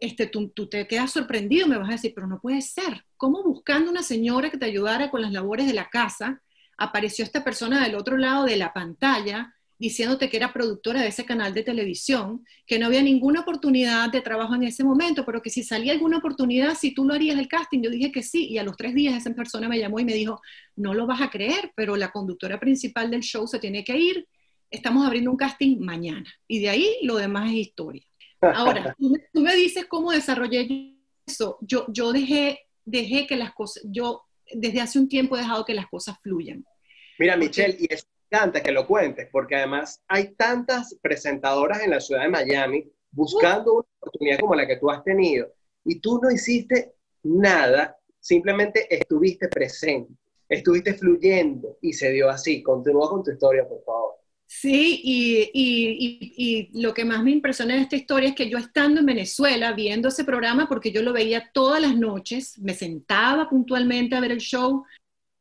este, 0.00 0.26
tú, 0.26 0.48
tú, 0.48 0.68
te 0.68 0.86
quedas 0.86 1.12
sorprendido, 1.12 1.68
me 1.68 1.78
vas 1.78 1.88
a 1.90 1.92
decir, 1.92 2.12
pero 2.14 2.26
no 2.26 2.40
puede 2.40 2.62
ser. 2.62 3.04
¿Cómo 3.16 3.42
buscando 3.44 3.90
una 3.90 4.02
señora 4.02 4.50
que 4.50 4.58
te 4.58 4.66
ayudara 4.66 5.10
con 5.10 5.22
las 5.22 5.32
labores 5.32 5.66
de 5.66 5.74
la 5.74 5.88
casa, 5.88 6.42
apareció 6.76 7.24
esta 7.24 7.44
persona 7.44 7.84
del 7.84 7.94
otro 7.94 8.16
lado 8.16 8.46
de 8.46 8.56
la 8.56 8.72
pantalla 8.72 9.54
diciéndote 9.80 10.28
que 10.28 10.36
era 10.36 10.52
productora 10.52 11.00
de 11.00 11.08
ese 11.08 11.24
canal 11.24 11.54
de 11.54 11.62
televisión, 11.62 12.44
que 12.66 12.78
no 12.78 12.86
había 12.86 13.02
ninguna 13.02 13.40
oportunidad 13.40 14.12
de 14.12 14.20
trabajo 14.20 14.54
en 14.54 14.64
ese 14.64 14.84
momento, 14.84 15.24
pero 15.24 15.40
que 15.40 15.48
si 15.48 15.64
salía 15.64 15.92
alguna 15.92 16.18
oportunidad, 16.18 16.74
si 16.74 16.92
tú 16.92 17.06
lo 17.06 17.14
harías 17.14 17.38
el 17.38 17.48
casting, 17.48 17.80
yo 17.80 17.88
dije 17.88 18.12
que 18.12 18.22
sí, 18.22 18.46
y 18.46 18.58
a 18.58 18.62
los 18.62 18.76
tres 18.76 18.94
días 18.94 19.16
esa 19.16 19.34
persona 19.34 19.70
me 19.70 19.78
llamó 19.78 19.98
y 19.98 20.04
me 20.04 20.12
dijo, 20.12 20.42
no 20.76 20.92
lo 20.92 21.06
vas 21.06 21.22
a 21.22 21.30
creer, 21.30 21.72
pero 21.74 21.96
la 21.96 22.12
conductora 22.12 22.60
principal 22.60 23.10
del 23.10 23.22
show 23.22 23.48
se 23.48 23.58
tiene 23.58 23.82
que 23.82 23.96
ir, 23.96 24.28
estamos 24.70 25.06
abriendo 25.06 25.30
un 25.30 25.38
casting 25.38 25.78
mañana, 25.78 26.30
y 26.46 26.58
de 26.58 26.68
ahí 26.68 26.96
lo 27.02 27.16
demás 27.16 27.48
es 27.48 27.56
historia. 27.56 28.09
Ahora, 28.40 28.94
tú, 28.98 29.40
me 29.40 29.54
dices 29.54 29.86
cómo 29.86 30.12
desarrollé 30.12 30.96
eso, 31.26 31.58
yo, 31.60 31.84
yo 31.88 32.12
dejé, 32.12 32.60
dejé 32.84 33.26
que 33.26 33.36
las 33.36 33.52
cosas, 33.52 33.82
yo 33.86 34.22
desde 34.52 34.80
hace 34.80 34.98
un 34.98 35.08
tiempo 35.08 35.36
he 35.36 35.40
dejado 35.40 35.64
que 35.64 35.74
las 35.74 35.88
cosas 35.88 36.16
fluyan. 36.22 36.64
Mira, 37.18 37.36
Michelle, 37.36 37.76
y 37.78 37.92
es 37.92 38.06
encanta 38.30 38.62
que 38.62 38.70
lo 38.70 38.86
cuentes, 38.86 39.28
porque 39.32 39.56
además 39.56 40.02
hay 40.06 40.34
tantas 40.34 40.96
presentadoras 41.02 41.82
en 41.82 41.90
la 41.90 42.00
ciudad 42.00 42.22
de 42.22 42.28
Miami 42.28 42.90
buscando 43.10 43.74
una 43.74 43.86
oportunidad 43.98 44.38
como 44.38 44.54
la 44.54 44.66
que 44.66 44.76
tú 44.76 44.88
has 44.90 45.02
tenido, 45.02 45.52
y 45.84 46.00
tú 46.00 46.20
no 46.22 46.30
hiciste 46.30 46.94
nada, 47.24 47.98
simplemente 48.20 48.86
estuviste 48.94 49.48
presente, 49.48 50.14
estuviste 50.48 50.94
fluyendo 50.94 51.76
y 51.80 51.92
se 51.92 52.10
dio 52.12 52.28
así. 52.28 52.62
Continúa 52.62 53.10
con 53.10 53.24
tu 53.24 53.32
historia, 53.32 53.66
por 53.66 53.82
favor. 53.84 53.99
Sí, 54.52 55.00
y, 55.04 55.48
y, 55.54 56.70
y, 56.74 56.82
lo 56.82 56.92
que 56.92 57.04
más 57.04 57.22
me 57.22 57.30
impresiona 57.30 57.74
de 57.76 57.82
esta 57.82 57.94
historia 57.94 58.30
es 58.30 58.34
que 58.34 58.50
yo 58.50 58.58
estando 58.58 58.98
en 58.98 59.06
Venezuela 59.06 59.72
viendo 59.72 60.08
ese 60.08 60.24
programa, 60.24 60.68
porque 60.68 60.90
yo 60.90 61.02
lo 61.02 61.12
veía 61.12 61.50
todas 61.54 61.80
las 61.80 61.96
noches, 61.96 62.58
me 62.58 62.74
sentaba 62.74 63.48
puntualmente 63.48 64.16
a 64.16 64.20
ver 64.20 64.32
el 64.32 64.40
show 64.40 64.84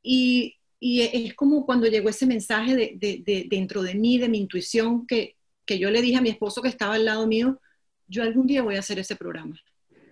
y 0.03 0.59
y 0.79 1.01
es 1.01 1.33
como 1.33 1.65
cuando 1.65 1.87
llegó 1.87 2.09
ese 2.09 2.25
mensaje 2.25 2.75
de, 2.75 3.47
dentro 3.49 3.81
de 3.81 3.95
mí, 3.95 4.17
de 4.17 4.29
mi 4.29 4.39
intuición, 4.39 5.05
que, 5.05 5.35
yo 5.67 5.91
le 5.91 6.01
dije 6.01 6.17
a 6.17 6.21
mi 6.21 6.29
esposo 6.29 6.63
que 6.63 6.69
estaba 6.69 6.95
al 6.95 7.05
lado 7.05 7.27
mío, 7.27 7.59
yo 8.07 8.23
algún 8.23 8.47
día 8.47 8.63
voy 8.63 8.75
a 8.75 8.79
hacer 8.79 8.97
ese 8.97 9.15
programa. 9.15 9.55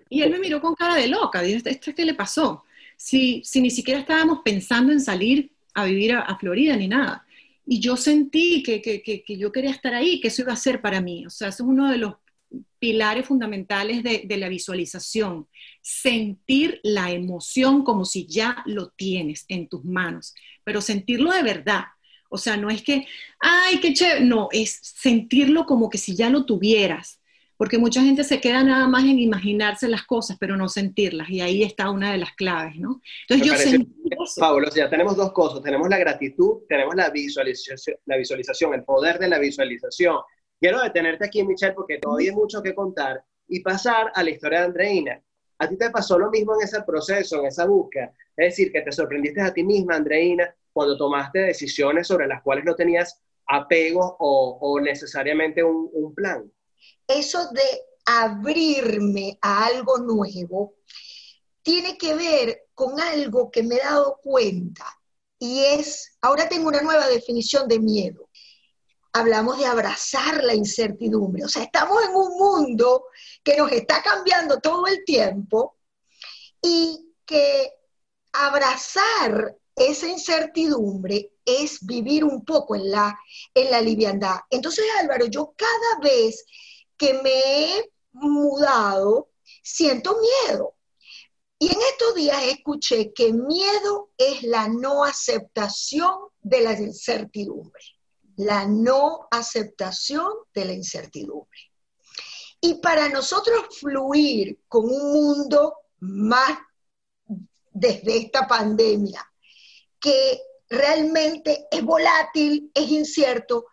Y 0.08 0.22
él 0.22 0.30
me 0.30 0.40
miró 0.40 0.62
con 0.62 0.76
cara 0.76 0.96
de 0.96 1.08
loca, 1.08 1.42
dijo, 1.42 1.62
¿esto 1.66 1.96
qué 1.96 2.06
le 2.06 2.14
pasó? 2.14 2.64
Si, 2.96 3.42
si 3.44 3.60
ni 3.62 3.72
siquiera 3.72 4.02
estábamos 4.02 4.42
pensando 4.44 4.92
en 4.92 5.00
salir 5.00 5.52
a 5.74 5.86
vivir 5.86 6.14
a, 6.14 6.38
Florida 6.38 6.76
ni 6.76 6.88
nada. 6.88 7.26
Y 7.68 7.80
yo 7.80 7.98
sentí 7.98 8.64
que, 8.64 8.82
que, 8.82 9.04
que, 9.04 9.38
yo 9.38 9.52
quería 9.52 9.72
estar 9.72 9.94
ahí, 9.94 10.20
que 10.22 10.30
eso 10.30 10.42
iba 10.42 10.54
a 10.54 10.58
ser 10.58 10.82
para 10.82 11.02
mí. 11.02 11.26
O 11.26 11.30
sea, 11.30 11.50
eso 11.50 11.64
es 11.64 11.70
uno 11.70 11.92
de 11.92 11.98
los 11.98 12.16
pilares 12.80 13.26
fundamentales 13.26 14.04
de, 14.04 14.24
de, 14.26 14.38
la 14.38 14.48
visualización. 14.48 15.48
Sentir 15.82 16.80
la 16.84 17.12
emoción 17.12 17.84
como 17.84 18.06
si 18.06 18.26
ya 18.26 18.64
lo 18.66 18.90
tienes 18.90 19.46
en 19.50 19.68
tus 19.68 19.84
manos 19.84 20.34
pero 20.68 20.82
sentirlo 20.82 21.32
de 21.32 21.44
verdad. 21.44 21.86
O 22.28 22.38
sea, 22.38 22.58
no 22.58 22.70
es 22.70 22.82
que, 22.82 23.08
ay, 23.40 23.80
qué 23.80 23.94
chévere, 23.94 24.26
no, 24.26 24.50
es 24.52 24.82
sentirlo 24.82 25.66
como 25.66 25.90
que 25.90 25.98
si 25.98 26.14
ya 26.14 26.30
lo 26.30 26.44
tuvieras, 26.44 27.22
porque 27.58 27.78
mucha 27.78 28.02
gente 28.02 28.24
se 28.24 28.39
queda 28.39 28.63
nada 28.63 28.88
más 28.88 29.04
en 29.04 29.20
imaginarse 29.20 29.88
las 29.88 30.04
cosas, 30.04 30.38
pero 30.39 30.56
no 30.56 30.70
sentirlas, 30.70 31.30
y 31.30 31.41
ahí 31.41 31.63
está 31.63 31.89
una 31.89 32.12
de 32.12 32.20
las 32.20 32.34
claves, 32.34 32.76
¿no? 32.78 33.02
Entonces 33.28 33.48
yo 33.48 33.56
sentí 33.58 33.93
Pablo, 34.39 34.70
ya 34.76 34.89
tenemos 34.89 35.15
dos 35.15 35.32
cosas, 35.34 35.62
tenemos 35.63 35.89
la 35.89 35.98
gratitud, 35.98 36.63
tenemos 36.70 36.96
la 36.96 37.10
visualización, 37.10 37.98
la 38.06 38.17
visualización, 38.17 38.74
el 38.74 38.84
poder 38.84 39.20
de 39.20 39.28
la 39.28 39.39
visualización. 39.39 40.17
Quiero 40.60 40.82
detenerte 40.82 41.26
aquí, 41.26 41.43
Michelle, 41.43 41.74
porque 41.74 41.98
todavía 42.00 42.32
hay 42.32 42.36
mucho 42.36 42.62
que 42.62 42.74
contar, 42.76 43.24
y 43.48 43.62
pasar 43.62 44.12
a 44.13 44.24
la 44.24 44.30
historia 44.30 44.60
de 44.60 44.65
Andreina. 44.65 45.22
¿A 45.60 45.67
ti 45.67 45.78
te 45.78 45.89
pasó 45.89 46.20
lo 46.20 46.30
mismo 46.30 46.56
en 46.56 46.63
ese 46.63 46.82
proceso, 46.84 47.39
en 47.39 47.48
esa 47.48 47.65
búsqueda? 47.65 48.13
Es 48.36 48.54
decir, 48.54 48.72
que 48.72 48.82
te 48.82 48.91
sorprendiste 48.91 49.41
a 49.41 49.54
ti 49.54 49.63
misma, 49.63 49.96
Andreina, 49.96 50.54
cuando 50.72 50.98
tomaste 50.98 51.39
decisiones 51.39 52.08
sobre 52.08 52.28
las 52.28 52.43
cuales 52.43 52.65
no 52.65 52.76
tenías 52.76 53.20
apego 53.48 54.17
o, 54.20 54.80
necesariamente 54.80 55.63
un, 55.63 55.89
un 55.93 56.13
plan. 56.13 56.52
Eso 57.08 57.50
de 57.52 57.86
abrirme 58.06 59.38
a 59.41 59.65
algo 59.65 59.98
nuevo 60.00 60.76
tiene 61.62 61.98
que 61.98 62.13
ver 62.13 62.67
con 62.74 63.00
algo 63.00 63.52
que 63.52 63.63
me 63.63 63.76
he 63.76 63.80
dado 63.80 64.20
cuenta 64.22 64.86
y 65.39 65.60
es, 65.60 66.17
ahora 66.22 66.50
tengo 66.50 66.67
una 66.67 66.82
nueva 66.82 67.08
definición 67.08 67.67
de 67.67 67.80
miedo. 67.80 68.30
Hablamos 69.13 69.58
de 69.58 69.65
abrazar 69.65 70.43
la 70.43 70.54
incertidumbre, 70.54 71.43
o 71.43 71.50
sea, 71.50 71.63
estamos 71.63 72.04
en 72.04 72.15
un 72.15 72.38
mundo 72.38 73.06
que 73.43 73.58
nos 73.58 73.72
está 73.72 74.02
cambiando 74.02 74.60
todo 74.60 74.86
el 74.88 75.04
tiempo 75.06 75.78
y 76.62 77.13
que 77.26 77.74
abrazar 78.32 79.56
esa 79.76 80.08
incertidumbre 80.08 81.34
es 81.46 81.86
vivir 81.86 82.24
un 82.24 82.43
poco 82.43 82.76
en 82.76 82.91
la, 82.91 83.17
en 83.54 83.72
la 83.72 83.82
liviandad. 83.82 84.38
Entonces, 84.50 84.86
Álvaro, 85.00 85.26
yo 85.28 85.54
cada 85.56 86.00
vez 86.02 86.46
que 86.98 87.14
me 87.14 87.76
he 87.76 87.92
mudado, 88.12 89.30
siento 89.64 90.18
miedo. 90.20 90.76
Y 91.60 91.68
en 91.68 91.82
estos 91.92 92.16
días 92.16 92.44
escuché 92.44 93.14
que 93.14 93.34
miedo 93.34 94.12
es 94.18 94.44
la 94.44 94.68
no 94.68 95.04
aceptación 95.04 96.14
de 96.42 96.62
la 96.62 96.74
incertidumbre. 96.74 97.84
La 98.36 98.68
no 98.68 99.28
aceptación 99.32 100.32
de 100.54 100.66
la 100.66 100.74
incertidumbre. 100.74 101.60
Y 102.62 102.76
para 102.76 103.10
nosotros 103.10 103.66
fluir 103.80 104.60
con 104.68 104.86
un 104.86 105.12
mundo 105.14 105.76
más 106.00 106.60
desde 107.72 108.18
esta 108.18 108.48
pandemia, 108.48 109.24
que 110.00 110.42
realmente 110.70 111.68
es 111.72 111.84
volátil, 111.84 112.72
es 112.74 112.90
incierto, 112.90 113.68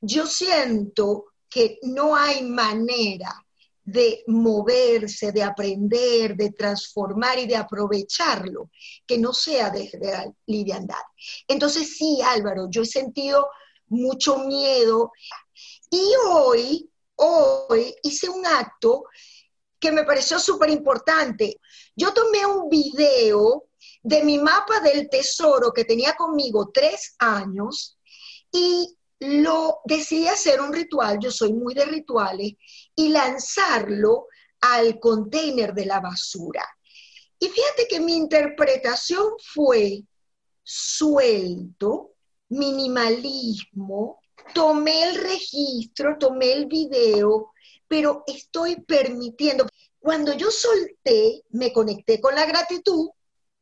yo 0.00 0.26
siento 0.26 1.31
que 1.52 1.78
no 1.82 2.16
hay 2.16 2.42
manera 2.42 3.44
de 3.84 4.22
moverse, 4.28 5.32
de 5.32 5.42
aprender, 5.42 6.36
de 6.36 6.52
transformar 6.52 7.38
y 7.38 7.46
de 7.46 7.56
aprovecharlo, 7.56 8.70
que 9.06 9.18
no 9.18 9.32
sea 9.32 9.70
desde 9.70 9.98
la 9.98 10.32
liviandad. 10.46 11.02
Entonces 11.48 11.96
sí, 11.96 12.20
Álvaro, 12.24 12.68
yo 12.70 12.82
he 12.82 12.86
sentido 12.86 13.48
mucho 13.88 14.38
miedo 14.38 15.12
y 15.90 16.02
hoy, 16.28 16.90
hoy 17.16 17.94
hice 18.02 18.28
un 18.28 18.46
acto 18.46 19.04
que 19.78 19.92
me 19.92 20.04
pareció 20.04 20.38
súper 20.38 20.70
importante. 20.70 21.60
Yo 21.96 22.14
tomé 22.14 22.46
un 22.46 22.68
video 22.68 23.64
de 24.02 24.22
mi 24.22 24.38
mapa 24.38 24.80
del 24.80 25.08
tesoro 25.10 25.72
que 25.72 25.84
tenía 25.84 26.14
conmigo 26.14 26.70
tres 26.72 27.16
años 27.18 27.98
y 28.52 28.96
lo 29.22 29.80
decidí 29.84 30.26
hacer 30.26 30.60
un 30.60 30.72
ritual, 30.72 31.18
yo 31.20 31.30
soy 31.30 31.52
muy 31.52 31.74
de 31.74 31.84
rituales, 31.84 32.54
y 32.94 33.08
lanzarlo 33.08 34.26
al 34.60 34.98
container 34.98 35.72
de 35.72 35.86
la 35.86 36.00
basura. 36.00 36.66
Y 37.38 37.48
fíjate 37.48 37.86
que 37.88 38.00
mi 38.00 38.16
interpretación 38.16 39.24
fue 39.38 40.02
suelto, 40.62 42.14
minimalismo, 42.48 44.20
tomé 44.54 45.04
el 45.04 45.16
registro, 45.16 46.16
tomé 46.18 46.52
el 46.52 46.66
video, 46.66 47.52
pero 47.88 48.24
estoy 48.26 48.80
permitiendo. 48.80 49.66
Cuando 49.98 50.32
yo 50.34 50.50
solté, 50.50 51.42
me 51.50 51.72
conecté 51.72 52.20
con 52.20 52.34
la 52.34 52.46
gratitud 52.46 53.10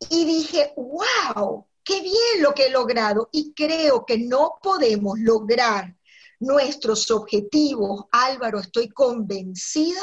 y 0.08 0.24
dije, 0.24 0.72
wow, 0.76 1.66
qué 1.84 2.00
bien 2.02 2.42
lo 2.42 2.54
que 2.54 2.66
he 2.66 2.70
logrado 2.70 3.28
y 3.32 3.52
creo 3.54 4.04
que 4.06 4.18
no 4.18 4.58
podemos 4.62 5.18
lograr 5.18 5.94
nuestros 6.40 7.10
objetivos, 7.10 8.04
Álvaro, 8.10 8.60
estoy 8.60 8.88
convencida, 8.88 10.00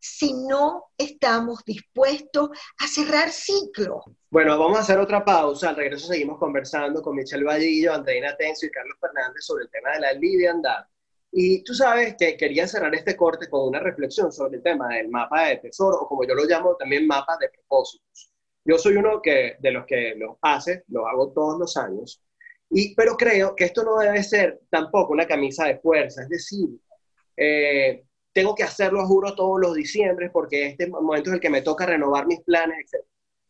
si 0.00 0.34
no 0.34 0.92
estamos 0.98 1.64
dispuestos 1.64 2.50
a 2.78 2.86
cerrar 2.86 3.30
ciclos. 3.30 4.04
Bueno, 4.30 4.58
vamos 4.58 4.76
a 4.76 4.82
hacer 4.82 4.98
otra 4.98 5.24
pausa. 5.24 5.70
Al 5.70 5.76
regreso 5.76 6.08
seguimos 6.08 6.38
conversando 6.38 7.00
con 7.00 7.16
Michelle 7.16 7.42
Vallillo, 7.42 7.94
Andreina 7.94 8.36
Tencio 8.36 8.68
y 8.68 8.70
Carlos 8.70 8.98
Fernández 9.00 9.44
sobre 9.44 9.64
el 9.64 9.70
tema 9.70 9.92
de 9.92 10.00
la 10.00 10.12
liviandad. 10.12 10.84
Y 11.32 11.64
tú 11.64 11.74
sabes 11.74 12.16
que 12.18 12.36
quería 12.36 12.68
cerrar 12.68 12.94
este 12.94 13.16
corte 13.16 13.48
con 13.48 13.66
una 13.66 13.80
reflexión 13.80 14.30
sobre 14.30 14.58
el 14.58 14.62
tema 14.62 14.88
del 14.88 15.08
mapa 15.08 15.46
de 15.46 15.56
tesoro, 15.56 16.02
o 16.02 16.06
como 16.06 16.24
yo 16.24 16.34
lo 16.34 16.44
llamo 16.44 16.76
también 16.76 17.06
mapa 17.06 17.36
de 17.40 17.48
propósitos. 17.48 18.30
Yo 18.64 18.78
soy 18.78 18.96
uno 18.96 19.20
que, 19.22 19.56
de 19.58 19.70
los 19.70 19.84
que 19.86 20.14
lo 20.16 20.38
hace, 20.42 20.84
lo 20.88 21.06
hago 21.06 21.32
todos 21.32 21.58
los 21.58 21.76
años, 21.76 22.22
y, 22.70 22.94
pero 22.94 23.16
creo 23.16 23.54
que 23.54 23.64
esto 23.64 23.84
no 23.84 23.98
debe 23.98 24.22
ser 24.22 24.60
tampoco 24.70 25.12
una 25.12 25.26
camisa 25.26 25.66
de 25.66 25.78
fuerza, 25.78 26.22
es 26.22 26.28
decir, 26.28 26.68
eh, 27.36 28.04
tengo 28.32 28.54
que 28.54 28.64
hacerlo, 28.64 29.06
juro, 29.06 29.34
todos 29.34 29.60
los 29.60 29.74
diciembre 29.74 30.30
porque 30.30 30.66
este 30.66 30.88
momento 30.88 31.30
es 31.30 31.34
el 31.34 31.40
que 31.40 31.50
me 31.50 31.62
toca 31.62 31.86
renovar 31.86 32.26
mis 32.26 32.40
planes, 32.40 32.92
etc. 32.92 33.04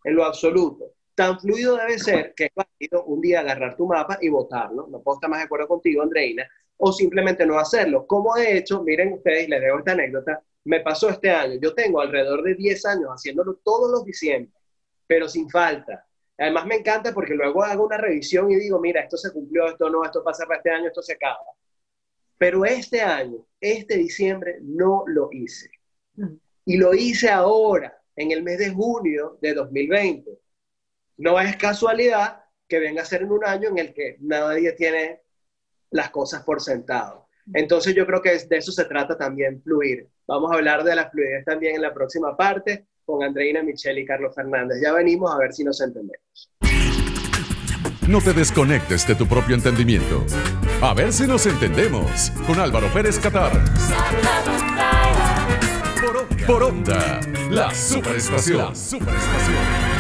En 0.05 0.14
lo 0.14 0.24
absoluto. 0.24 0.92
tan 1.14 1.40
fluido 1.40 1.77
debe 1.77 1.98
ser 1.98 2.35
que 2.35 2.46
es 2.46 2.50
válido 2.55 3.05
un 3.05 3.20
día 3.20 3.40
agarrar 3.40 3.77
tu 3.77 3.87
mapa 3.87 4.18
y 4.20 4.29
votarlo. 4.29 4.87
No 4.88 5.00
puedo 5.00 5.16
estar 5.16 5.31
más 5.31 5.40
de 5.40 5.44
acuerdo 5.44 5.68
contigo, 5.68 6.03
Andreina, 6.03 6.46
o 6.77 6.92
simplemente 6.92 7.46
no 7.46 7.59
hacerlo. 7.59 8.07
Como 8.07 8.35
de 8.35 8.59
hecho, 8.59 8.83
miren 8.83 9.14
ustedes, 9.14 9.48
les 9.48 9.61
dejo 9.61 9.79
esta 9.79 9.92
anécdota, 9.92 10.42
me 10.64 10.81
pasó 10.81 11.09
este 11.09 11.31
año. 11.31 11.59
Yo 11.62 11.74
tengo 11.74 12.00
alrededor 12.00 12.42
de 12.42 12.55
10 12.55 12.85
años 12.87 13.11
haciéndolo 13.11 13.55
todos 13.64 13.90
los 13.90 14.05
diciembre, 14.05 14.53
pero 15.06 15.28
sin 15.28 15.48
falta. 15.48 16.06
Además 16.38 16.66
me 16.66 16.76
encanta 16.76 17.12
porque 17.12 17.34
luego 17.34 17.62
hago 17.62 17.86
una 17.86 17.96
revisión 17.96 18.50
y 18.50 18.56
digo, 18.56 18.80
mira, 18.80 19.02
esto 19.02 19.16
se 19.16 19.32
cumplió, 19.32 19.66
esto 19.66 19.88
no, 19.88 20.04
esto 20.04 20.22
pasa 20.24 20.46
para 20.46 20.58
este 20.58 20.70
año, 20.70 20.88
esto 20.88 21.02
se 21.02 21.14
acaba. 21.14 21.38
Pero 22.36 22.64
este 22.64 23.00
año, 23.00 23.46
este 23.60 23.96
diciembre, 23.96 24.58
no 24.60 25.04
lo 25.06 25.28
hice. 25.32 25.70
Y 26.64 26.76
lo 26.76 26.94
hice 26.94 27.30
ahora, 27.30 28.00
en 28.16 28.30
el 28.30 28.42
mes 28.42 28.58
de 28.58 28.70
junio 28.70 29.38
de 29.40 29.54
2020. 29.54 30.38
No 31.18 31.40
es 31.40 31.56
casualidad 31.56 32.44
que 32.66 32.78
venga 32.78 33.02
a 33.02 33.06
ser 33.06 33.22
en 33.22 33.32
un 33.32 33.44
año 33.44 33.68
en 33.68 33.78
el 33.78 33.94
que 33.94 34.16
nadie 34.20 34.72
tiene 34.72 35.22
las 35.90 36.10
cosas 36.10 36.42
por 36.42 36.60
sentado. 36.60 37.28
Entonces 37.52 37.94
yo 37.94 38.06
creo 38.06 38.22
que 38.22 38.38
de 38.38 38.56
eso 38.56 38.72
se 38.72 38.86
trata 38.86 39.16
también 39.16 39.62
fluir. 39.62 40.08
Vamos 40.26 40.50
a 40.50 40.54
hablar 40.54 40.82
de 40.82 40.96
la 40.96 41.10
fluidez 41.10 41.44
también 41.44 41.76
en 41.76 41.82
la 41.82 41.92
próxima 41.92 42.36
parte 42.36 42.86
con 43.04 43.22
Andreina 43.22 43.62
Michelle 43.62 44.00
y 44.00 44.04
Carlos 44.04 44.34
Fernández. 44.34 44.78
Ya 44.82 44.92
venimos 44.92 45.32
a 45.34 45.38
ver 45.38 45.52
si 45.52 45.64
nos 45.64 45.80
entendemos. 45.80 46.50
No 48.08 48.20
te 48.20 48.32
desconectes 48.32 49.06
de 49.06 49.14
tu 49.14 49.26
propio 49.26 49.54
entendimiento. 49.54 50.24
A 50.82 50.92
ver 50.92 51.12
si 51.12 51.26
nos 51.26 51.46
entendemos 51.46 52.30
con 52.46 52.58
Álvaro 52.58 52.92
Pérez 52.92 53.18
Catar. 53.18 53.52
Por 56.46 56.62
onda, 56.62 57.20
la 57.50 57.74
superestación. 57.74 58.58
La 58.58 58.74
superestación. 58.74 59.94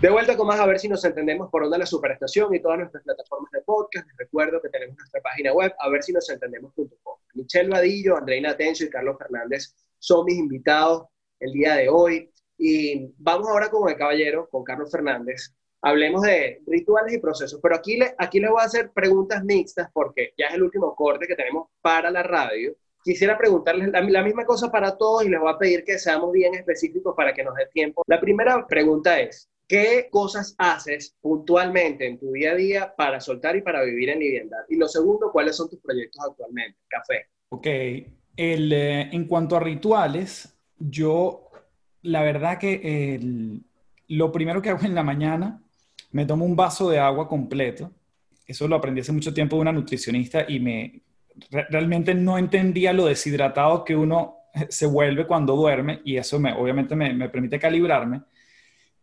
De 0.00 0.10
vuelta 0.10 0.36
con 0.36 0.46
más 0.46 0.58
a 0.58 0.66
ver 0.66 0.80
si 0.80 0.88
nos 0.88 1.04
entendemos 1.04 1.50
por 1.50 1.62
onda 1.62 1.78
la 1.78 1.86
superestación 1.86 2.54
y 2.54 2.60
todas 2.60 2.78
nuestras 2.78 3.04
plataformas 3.04 3.52
de 3.52 3.60
podcast. 3.60 4.08
Les 4.08 4.16
recuerdo 4.16 4.60
que 4.60 4.70
tenemos 4.70 4.96
nuestra 4.96 5.20
página 5.20 5.52
web 5.52 5.72
a 5.78 5.88
ver 5.90 6.02
si 6.02 6.12
nos 6.12 6.28
entendemos.com. 6.28 7.18
Michelle 7.34 7.68
Vadillo, 7.68 8.16
Andreina 8.16 8.50
Atencio 8.50 8.86
y 8.86 8.90
Carlos 8.90 9.16
Fernández 9.18 9.74
son 10.00 10.24
mis 10.24 10.38
invitados 10.38 11.04
el 11.40 11.52
día 11.52 11.74
de 11.74 11.88
hoy. 11.88 12.30
Y 12.58 13.12
vamos 13.18 13.48
ahora 13.48 13.70
con 13.70 13.88
el 13.88 13.96
caballero, 13.96 14.48
con 14.50 14.62
Carlos 14.62 14.90
Fernández. 14.90 15.54
Hablemos 15.82 16.22
de 16.22 16.60
rituales 16.66 17.14
y 17.14 17.18
procesos, 17.18 17.58
pero 17.62 17.74
aquí, 17.74 17.96
le, 17.96 18.14
aquí 18.18 18.38
les 18.38 18.50
voy 18.50 18.60
a 18.60 18.66
hacer 18.66 18.90
preguntas 18.90 19.42
mixtas 19.42 19.88
porque 19.94 20.34
ya 20.36 20.48
es 20.48 20.54
el 20.54 20.62
último 20.62 20.94
corte 20.94 21.26
que 21.26 21.34
tenemos 21.34 21.68
para 21.80 22.10
la 22.10 22.22
radio. 22.22 22.76
Quisiera 23.02 23.38
preguntarles 23.38 23.88
la, 23.88 24.22
misma 24.22 24.44
cosa 24.44 24.70
para 24.70 24.98
todos 24.98 25.24
y 25.24 25.30
les 25.30 25.40
voy 25.40 25.50
a 25.50 25.56
pedir 25.56 25.84
que 25.84 25.98
seamos 25.98 26.32
bien 26.32 26.54
específicos 26.54 27.14
para 27.16 27.32
que 27.32 27.42
nos 27.42 27.54
dé 27.54 27.66
tiempo. 27.72 28.02
La 28.06 28.20
primera 28.20 28.66
pregunta 28.66 29.18
es, 29.18 29.48
¿Qué 29.70 30.08
cosas 30.10 30.56
haces 30.58 31.14
puntualmente 31.20 32.04
en 32.04 32.18
tu 32.18 32.32
día 32.32 32.50
a 32.50 32.54
día 32.56 32.92
para 32.96 33.20
soltar 33.20 33.54
y 33.54 33.62
para 33.62 33.84
vivir 33.84 34.08
en 34.08 34.18
vivienda? 34.18 34.56
Y 34.68 34.74
lo 34.74 34.88
segundo, 34.88 35.30
¿cuáles 35.30 35.56
son 35.56 35.70
tus 35.70 35.78
proyectos 35.78 36.20
actualmente? 36.28 36.76
Café. 36.88 37.28
Ok, 37.50 37.66
el, 38.36 38.72
eh, 38.72 39.10
en 39.12 39.28
cuanto 39.28 39.54
a 39.54 39.60
rituales, 39.60 40.59
yo, 40.80 41.50
la 42.02 42.22
verdad 42.22 42.58
que 42.58 43.20
lo 44.08 44.32
primero 44.32 44.60
que 44.60 44.70
hago 44.70 44.84
en 44.84 44.94
la 44.94 45.04
mañana, 45.04 45.62
me 46.10 46.26
tomo 46.26 46.44
un 46.44 46.56
vaso 46.56 46.90
de 46.90 46.98
agua 46.98 47.28
completo. 47.28 47.92
Eso 48.46 48.66
lo 48.66 48.76
aprendí 48.76 49.00
hace 49.00 49.12
mucho 49.12 49.32
tiempo 49.32 49.56
de 49.56 49.62
una 49.62 49.72
nutricionista 49.72 50.44
y 50.48 50.58
me 50.58 51.02
realmente 51.48 52.14
no 52.14 52.36
entendía 52.36 52.92
lo 52.92 53.06
deshidratado 53.06 53.84
que 53.84 53.96
uno 53.96 54.36
se 54.68 54.86
vuelve 54.86 55.26
cuando 55.26 55.54
duerme 55.54 56.00
y 56.04 56.16
eso 56.16 56.38
me, 56.40 56.52
obviamente 56.52 56.96
me, 56.96 57.28
permite 57.28 57.58
calibrarme. 57.58 58.22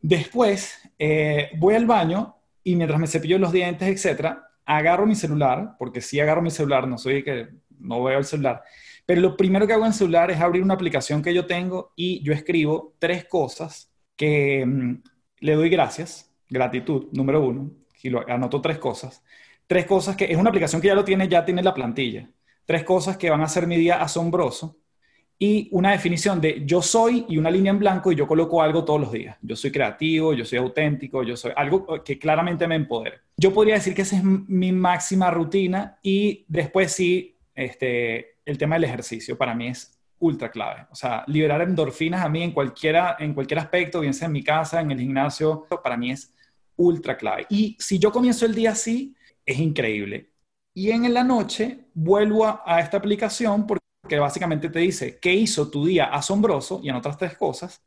Después 0.02 0.78
eh, 1.00 1.52
voy 1.58 1.76
al 1.76 1.86
baño 1.86 2.36
y 2.64 2.76
mientras 2.76 3.00
me 3.00 3.08
cepillo 3.08 3.40
los 3.40 3.52
dientes, 3.52 3.88
etcétera, 3.88 4.50
agarro 4.66 5.06
mi 5.06 5.16
celular, 5.16 5.76
porque 5.80 6.02
si 6.02 6.20
agarro 6.20 6.42
mi 6.42 6.52
celular, 6.52 6.88
no 6.88 6.98
soy 6.98 7.24
que 7.24 7.48
no 7.80 8.04
veo 8.04 8.20
el 8.20 8.26
celular, 8.26 8.62
pero 9.08 9.22
lo 9.22 9.38
primero 9.38 9.66
que 9.66 9.72
hago 9.72 9.84
en 9.84 9.88
el 9.88 9.94
celular 9.94 10.30
es 10.32 10.42
abrir 10.42 10.62
una 10.62 10.74
aplicación 10.74 11.22
que 11.22 11.34
yo 11.34 11.46
tengo 11.46 11.94
y 11.96 12.22
yo 12.24 12.34
escribo 12.34 12.94
tres 13.00 13.24
cosas 13.24 13.90
que 14.18 14.66
mm, 14.66 15.02
le 15.40 15.56
doy 15.56 15.70
gracias, 15.70 16.30
gratitud, 16.50 17.08
número 17.14 17.42
uno, 17.42 17.72
y 18.04 18.10
lo 18.10 18.30
anoto 18.30 18.60
tres 18.60 18.80
cosas. 18.80 19.24
Tres 19.66 19.86
cosas 19.86 20.18
que 20.18 20.26
es 20.26 20.36
una 20.36 20.50
aplicación 20.50 20.82
que 20.82 20.90
ya 20.90 20.94
lo 20.94 21.06
tiene, 21.06 21.30
ya 21.30 21.46
tiene 21.46 21.64
la 21.64 21.74
plantilla. 21.74 22.30
Tres 22.66 22.84
cosas 22.84 23.16
que 23.16 23.30
van 23.30 23.40
a 23.40 23.46
hacer 23.46 23.66
mi 23.66 23.78
día 23.78 24.02
asombroso 24.02 24.78
y 25.40 25.70
una 25.72 25.92
definición 25.92 26.42
de 26.42 26.64
yo 26.66 26.82
soy 26.82 27.26
y 27.30 27.38
una 27.38 27.50
línea 27.50 27.72
en 27.72 27.80
blanco 27.80 28.12
y 28.12 28.16
yo 28.16 28.28
coloco 28.28 28.62
algo 28.62 28.84
todos 28.84 29.00
los 29.00 29.12
días. 29.14 29.38
Yo 29.42 29.56
soy 29.56 29.72
creativo, 29.72 30.34
yo 30.34 30.44
soy 30.44 30.58
auténtico, 30.58 31.24
yo 31.24 31.38
soy 31.38 31.54
algo 31.56 32.04
que 32.04 32.20
claramente 32.20 32.68
me 32.68 32.76
empodera. 32.76 33.22
Yo 33.38 33.54
podría 33.54 33.76
decir 33.76 33.96
que 33.96 34.02
esa 34.02 34.18
es 34.18 34.24
mi 34.26 34.74
máxima 34.74 35.32
rutina 35.32 35.98
y 36.04 36.44
después 36.50 36.92
sí, 36.92 37.38
este, 37.56 38.37
el 38.48 38.58
tema 38.58 38.76
del 38.76 38.86
ejercicio 38.86 39.38
para 39.38 39.54
mí 39.54 39.68
es 39.68 40.00
ultra 40.20 40.50
clave. 40.50 40.88
O 40.92 40.96
sea, 40.96 41.24
liberar 41.28 41.62
endorfinas 41.62 42.24
a 42.24 42.30
mí 42.30 42.44
en, 42.44 42.52
cualquiera, 42.52 43.16
en 43.20 43.34
cualquier 43.34 43.60
aspecto, 43.60 44.00
bien 44.00 44.14
sea 44.14 44.28
en 44.28 44.32
mi 44.32 44.44
casa, 44.44 44.82
en 44.82 44.92
el 44.92 45.00
gimnasio, 45.00 45.68
para 45.84 45.98
mí 45.98 46.12
es 46.12 46.34
ultra 46.76 47.18
clave. 47.18 47.46
Y 47.50 47.76
si 47.80 48.00
yo 48.00 48.12
comienzo 48.12 48.46
el 48.46 48.56
día 48.56 48.72
así, 48.72 49.16
es 49.46 49.60
increíble. 49.60 50.32
Y 50.74 50.92
en 50.92 51.14
la 51.14 51.24
noche 51.24 51.86
vuelvo 51.94 52.46
a, 52.46 52.64
a 52.66 52.80
esta 52.80 52.98
aplicación 52.98 53.68
porque 53.68 53.86
que 54.08 54.20
básicamente 54.20 54.70
te 54.70 54.80
dice 54.80 55.20
qué 55.20 55.34
hizo 55.34 55.70
tu 55.70 55.86
día 55.86 56.06
asombroso 56.06 56.80
y 56.82 56.90
en 56.90 56.96
otras 56.96 57.18
tres 57.18 57.38
cosas, 57.38 57.84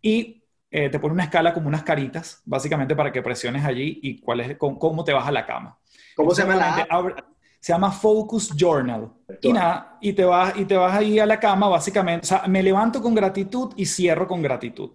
y 0.00 0.42
eh, 0.70 0.88
te 0.88 0.98
pone 0.98 1.14
una 1.14 1.24
escala 1.24 1.52
como 1.52 1.68
unas 1.68 1.82
caritas, 1.82 2.42
básicamente 2.44 2.94
para 2.94 3.12
que 3.12 3.22
presiones 3.22 3.64
allí 3.64 3.98
y 4.02 4.20
cuál 4.20 4.40
es, 4.40 4.56
cómo, 4.56 5.04
te 5.04 5.12
vas 5.12 5.26
a 5.26 5.32
la 5.32 5.46
cama. 5.46 5.78
¿Cómo 6.14 6.32
se 6.32 6.42
llama 6.42 6.56
la 6.56 7.26
Se 7.66 7.72
llama 7.72 7.90
Focus 7.90 8.54
Journal. 8.54 9.10
Y 9.42 9.52
nada, 9.52 9.98
y 10.00 10.12
te, 10.12 10.24
vas, 10.24 10.56
y 10.56 10.64
te 10.66 10.76
vas 10.76 10.96
ahí 10.96 11.18
a 11.18 11.26
la 11.26 11.40
cama, 11.40 11.66
básicamente. 11.66 12.24
O 12.24 12.28
sea, 12.28 12.44
me 12.46 12.62
levanto 12.62 13.02
con 13.02 13.12
gratitud 13.12 13.72
y 13.74 13.86
cierro 13.86 14.28
con 14.28 14.40
gratitud. 14.40 14.92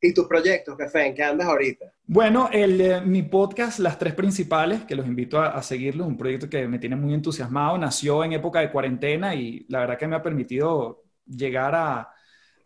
¿Y 0.00 0.14
tus 0.14 0.28
proyectos, 0.28 0.76
Jefe? 0.78 1.04
¿En 1.04 1.16
qué 1.16 1.24
andas 1.24 1.48
ahorita? 1.48 1.86
Bueno, 2.06 2.48
el, 2.52 2.80
eh, 2.80 3.00
mi 3.00 3.24
podcast, 3.24 3.80
Las 3.80 3.98
Tres 3.98 4.14
Principales, 4.14 4.84
que 4.84 4.94
los 4.94 5.04
invito 5.04 5.40
a, 5.40 5.48
a 5.48 5.64
seguirlo, 5.64 6.06
un 6.06 6.16
proyecto 6.16 6.48
que 6.48 6.68
me 6.68 6.78
tiene 6.78 6.94
muy 6.94 7.12
entusiasmado, 7.12 7.76
nació 7.76 8.22
en 8.22 8.34
época 8.34 8.60
de 8.60 8.70
cuarentena 8.70 9.34
y 9.34 9.66
la 9.68 9.80
verdad 9.80 9.98
que 9.98 10.06
me 10.06 10.14
ha 10.14 10.22
permitido 10.22 11.02
llegar 11.26 11.74
a, 11.74 12.08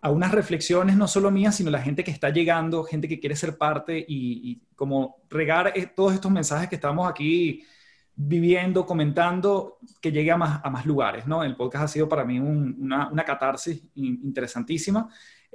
a 0.02 0.10
unas 0.10 0.32
reflexiones, 0.32 0.98
no 0.98 1.08
solo 1.08 1.30
mías, 1.30 1.56
sino 1.56 1.70
la 1.70 1.80
gente 1.80 2.04
que 2.04 2.10
está 2.10 2.28
llegando, 2.28 2.84
gente 2.84 3.08
que 3.08 3.18
quiere 3.18 3.34
ser 3.34 3.56
parte 3.56 3.96
y, 4.06 4.50
y 4.50 4.62
como 4.74 5.22
regar 5.30 5.72
eh, 5.74 5.86
todos 5.86 6.12
estos 6.12 6.30
mensajes 6.30 6.68
que 6.68 6.74
estamos 6.74 7.08
aquí 7.08 7.64
viviendo, 8.16 8.86
comentando, 8.86 9.78
que 10.00 10.10
llegue 10.10 10.32
a 10.32 10.36
más, 10.36 10.86
lugares, 10.86 11.26
¿no? 11.26 11.44
El 11.44 11.54
podcast 11.54 11.84
ha 11.84 11.88
sido 11.88 12.08
para 12.08 12.24
mí 12.24 12.40
una, 12.40 13.08
una 13.08 13.24
catarsis 13.24 13.84
interesantísima 13.94 15.08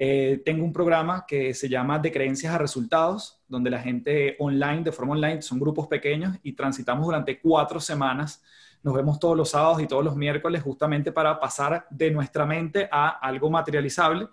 eh, 0.04 0.42
tengo 0.44 0.66
un 0.66 0.74
programa 0.74 1.26
que 1.28 1.54
se 1.54 1.70
llama 1.70 2.00
De 2.00 2.12
Creencias 2.12 2.52
a 2.52 2.58
Resultados, 2.58 3.40
donde 3.48 3.70
la 3.70 3.80
gente 3.80 4.36
online, 4.40 4.82
de 4.82 4.92
forma 4.92 5.14
online, 5.14 5.44
son 5.44 5.60
grupos 5.60 5.86
pequeños 5.86 6.38
y 6.42 6.54
transitamos 6.54 7.06
durante 7.06 7.40
cuatro 7.40 7.80
semanas. 7.80 8.42
Nos 8.82 8.96
vemos 8.96 9.20
todos 9.20 9.38
los 9.38 9.52
sábados 9.52 9.80
y 9.80 9.86
todos 9.86 10.04
los 10.04 10.16
miércoles 10.16 10.64
justamente 10.64 11.12
para 11.12 11.40
pasar 11.40 11.86
de 11.92 12.10
nuestra 12.10 12.48
mente 12.48 12.90
a 12.92 13.10
algo 13.10 13.52
materializable. 13.52 14.28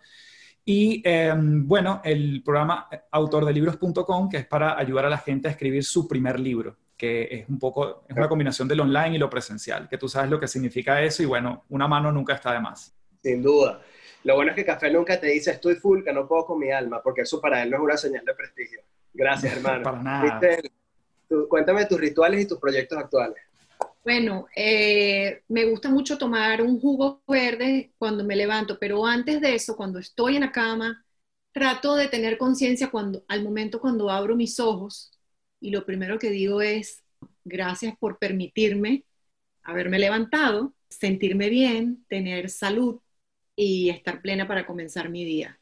Y 0.65 1.03
em, 1.05 1.69
bueno, 1.69 2.01
el 2.03 2.43
programa 2.43 2.89
autordelibros.com, 3.11 4.31
que 4.31 4.39
es 4.39 4.47
para 4.47 4.79
ayudar 4.79 5.05
a 5.05 5.11
la 5.11 5.19
gente 5.19 5.49
a 5.49 5.51
escribir 5.51 5.85
su 5.85 6.09
primer 6.09 6.41
libro, 6.41 6.77
que 6.99 7.29
es 7.31 7.49
un 7.49 7.61
poco, 7.61 8.03
es 8.09 8.17
una 8.17 8.29
combinación 8.29 8.67
del 8.67 8.81
online 8.81 9.15
y 9.15 9.19
lo 9.19 9.31
presencial, 9.31 9.89
que 9.89 9.97
tú 9.97 10.09
sabes 10.09 10.29
lo 10.29 10.41
que 10.41 10.49
significa 10.49 11.01
eso 11.01 11.23
y 11.23 11.27
bueno, 11.27 11.65
una 11.69 11.87
mano 11.87 12.11
nunca 12.11 12.35
está 12.35 12.53
de 12.53 12.61
más. 12.61 12.93
Sin 13.23 13.41
duda. 13.41 13.81
Lo 14.25 14.35
bueno 14.35 14.51
es 14.51 14.57
que 14.57 14.65
Café 14.65 14.91
nunca 14.91 15.19
te 15.19 15.29
dice 15.29 15.53
estoy 15.53 15.77
full, 15.77 16.03
que 16.03 16.13
no 16.13 16.27
puedo 16.27 16.45
con 16.45 16.59
mi 16.59 16.73
alma, 16.73 17.01
porque 17.01 17.23
eso 17.23 17.41
para 17.41 17.63
él 17.63 17.71
no 17.71 17.77
es 17.77 17.83
una 17.85 17.97
señal 17.97 18.25
de 18.25 18.35
prestigio. 18.35 18.81
Gracias, 19.15 19.53
hermano. 19.57 19.85
para 19.85 20.03
nada. 20.03 20.41
cuéntame 21.49 21.87
tus 21.87 22.01
rituales 22.01 22.43
y 22.43 22.49
tus 22.49 22.59
proyectos 22.59 22.99
actuales. 22.99 23.39
Bueno, 24.03 24.47
eh, 24.57 25.43
me 25.49 25.67
gusta 25.67 25.89
mucho 25.91 26.19
tomar 26.19 26.63
un 26.63 26.81
jugo 26.81 27.23
verde 27.29 27.93
cuando 27.97 28.25
me 28.25 28.35
levanto, 28.35 28.77
pero 28.79 29.07
antes 29.07 29.41
de 29.41 29.55
eso, 29.55 29.77
cuando 29.77 30.01
estoy 30.01 30.35
en 30.35 30.43
la 30.43 30.51
cama, 30.51 31.05
trato 31.53 31.95
de 31.95 32.09
tener 32.09 32.39
conciencia 32.39 32.91
cuando, 32.91 33.25
al 33.29 33.45
momento 33.45 33.81
cuando 33.81 34.11
abro 34.11 34.35
mis 34.35 34.59
ojos 34.59 35.18
y 35.61 35.71
lo 35.71 35.85
primero 35.85 36.19
que 36.19 36.31
digo 36.31 36.63
es 36.63 37.03
gracias 37.45 37.97
por 37.99 38.19
permitirme 38.19 39.05
haberme 39.63 39.99
levantado, 39.99 40.75
sentirme 40.89 41.51
bien, 41.51 42.05
tener 42.09 42.49
salud, 42.49 43.01
y 43.59 43.91
estar 43.91 44.23
plena 44.23 44.47
para 44.47 44.65
comenzar 44.65 45.11
mi 45.11 45.25
día. 45.25 45.59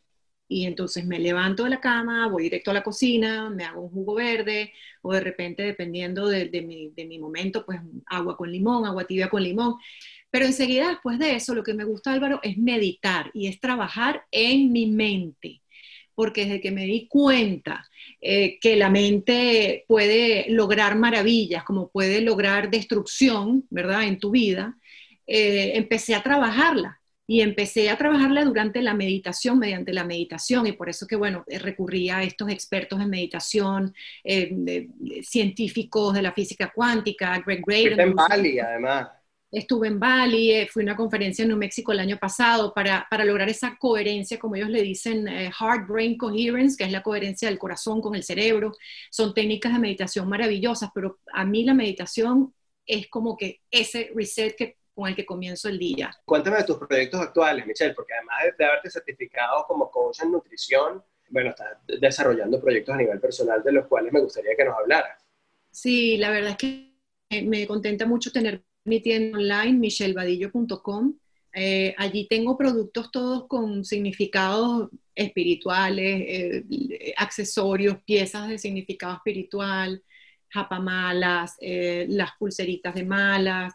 Y 0.48 0.66
entonces 0.66 1.06
me 1.06 1.18
levanto 1.18 1.64
de 1.64 1.70
la 1.70 1.80
cama, 1.80 2.28
voy 2.28 2.44
directo 2.44 2.70
a 2.70 2.74
la 2.74 2.82
cocina, 2.82 3.48
me 3.50 3.64
hago 3.64 3.80
un 3.80 3.90
jugo 3.90 4.14
verde 4.14 4.72
o 5.02 5.14
de 5.14 5.20
repente, 5.20 5.62
dependiendo 5.62 6.28
de, 6.28 6.62
mi, 6.62 6.92
mi 6.94 7.18
momento, 7.18 7.64
pues 7.64 7.80
agua 8.06 8.36
con 8.36 8.52
limón, 8.52 8.84
agua 8.84 9.06
tibia 9.06 9.30
con 9.30 9.42
limón. 9.42 9.76
Pero 10.30 10.44
enseguida, 10.44 10.90
después 10.90 11.18
de 11.18 11.36
eso, 11.36 11.54
lo 11.54 11.62
que 11.64 11.72
me 11.72 11.84
gusta, 11.84 12.12
Álvaro, 12.12 12.38
es 12.42 12.58
meditar 12.58 13.30
y 13.32 13.48
es 13.48 13.58
trabajar 13.60 14.26
en 14.30 14.70
mi 14.72 14.86
mente. 14.86 15.62
Porque 16.16 16.46
desde 16.46 16.60
que 16.60 16.72
me 16.72 16.84
di 16.86 17.06
cuenta 17.06 17.86
eh, 18.20 18.58
que 18.58 18.74
la 18.74 18.90
mente 18.90 19.84
puede 19.86 20.46
lograr 20.48 20.96
maravillas, 20.96 21.62
como 21.62 21.88
puede 21.88 22.22
lograr 22.22 22.70
destrucción, 22.70 23.64
¿verdad?, 23.70 24.04
en 24.04 24.18
tu 24.18 24.30
vida, 24.30 24.76
eh, 25.28 25.72
empecé 25.76 26.16
a 26.16 26.22
trabajarla. 26.24 27.00
Y 27.28 27.40
empecé 27.40 27.90
a 27.90 27.98
trabajarla 27.98 28.44
durante 28.44 28.80
la 28.80 28.94
meditación, 28.94 29.58
mediante 29.58 29.92
la 29.92 30.04
meditación, 30.04 30.68
y 30.68 30.72
por 30.72 30.88
eso 30.88 31.08
que, 31.08 31.16
bueno, 31.16 31.44
recurría 31.48 32.18
a 32.18 32.22
estos 32.22 32.48
expertos 32.50 33.00
en 33.00 33.10
meditación, 33.10 33.92
científicos 35.22 36.14
de 36.14 36.22
la 36.22 36.30
física 36.30 36.70
cuántica, 36.72 37.42
Greg 37.44 37.64
Graydon. 37.66 38.14
además. 38.60 39.08
Estuve 39.56 39.88
en 39.88 39.98
Bali, 39.98 40.52
eh, 40.52 40.68
fui 40.70 40.82
a 40.82 40.84
una 40.84 40.96
conferencia 40.96 41.42
en 41.42 41.48
New 41.48 41.56
México 41.56 41.90
el 41.90 42.00
año 42.00 42.18
pasado 42.18 42.74
para, 42.74 43.06
para 43.10 43.24
lograr 43.24 43.48
esa 43.48 43.74
coherencia, 43.78 44.38
como 44.38 44.54
ellos 44.54 44.68
le 44.68 44.82
dicen, 44.82 45.26
eh, 45.26 45.50
Heart 45.50 45.88
Brain 45.88 46.18
Coherence, 46.18 46.76
que 46.76 46.84
es 46.84 46.92
la 46.92 47.02
coherencia 47.02 47.48
del 47.48 47.58
corazón 47.58 48.02
con 48.02 48.14
el 48.14 48.22
cerebro. 48.22 48.72
Son 49.10 49.32
técnicas 49.32 49.72
de 49.72 49.78
meditación 49.78 50.28
maravillosas, 50.28 50.90
pero 50.94 51.20
a 51.32 51.46
mí 51.46 51.64
la 51.64 51.72
meditación 51.72 52.52
es 52.84 53.08
como 53.08 53.34
que 53.34 53.62
ese 53.70 54.10
reset 54.14 54.54
que, 54.56 54.76
con 54.94 55.08
el 55.08 55.16
que 55.16 55.24
comienzo 55.24 55.70
el 55.70 55.78
día. 55.78 56.14
Cuéntame 56.26 56.58
de 56.58 56.64
tus 56.64 56.76
proyectos 56.76 57.22
actuales, 57.22 57.66
Michelle, 57.66 57.94
porque 57.94 58.12
además 58.12 58.36
de 58.58 58.62
haberte 58.62 58.90
certificado 58.90 59.64
como 59.66 59.90
coach 59.90 60.20
en 60.20 60.32
nutrición, 60.32 61.02
bueno, 61.30 61.48
estás 61.48 61.78
desarrollando 61.98 62.60
proyectos 62.60 62.94
a 62.94 62.98
nivel 62.98 63.18
personal 63.18 63.62
de 63.62 63.72
los 63.72 63.86
cuales 63.86 64.12
me 64.12 64.20
gustaría 64.20 64.54
que 64.54 64.66
nos 64.66 64.76
hablaras. 64.76 65.24
Sí, 65.70 66.18
la 66.18 66.28
verdad 66.28 66.50
es 66.50 66.56
que 66.58 66.92
me 67.42 67.66
contenta 67.66 68.04
mucho 68.04 68.30
tener 68.30 68.62
mi 68.86 69.00
tienda 69.00 69.38
online, 69.38 69.78
michelvadillo.com. 69.78 71.14
Eh, 71.58 71.94
allí 71.96 72.26
tengo 72.28 72.56
productos 72.56 73.10
todos 73.10 73.46
con 73.48 73.84
significados 73.84 74.90
espirituales, 75.14 76.22
eh, 76.28 77.14
accesorios, 77.16 77.96
piezas 78.04 78.48
de 78.48 78.58
significado 78.58 79.14
espiritual, 79.14 80.02
japamalas, 80.48 81.56
eh, 81.60 82.06
las 82.10 82.30
pulseritas 82.38 82.94
de 82.94 83.04
malas. 83.04 83.74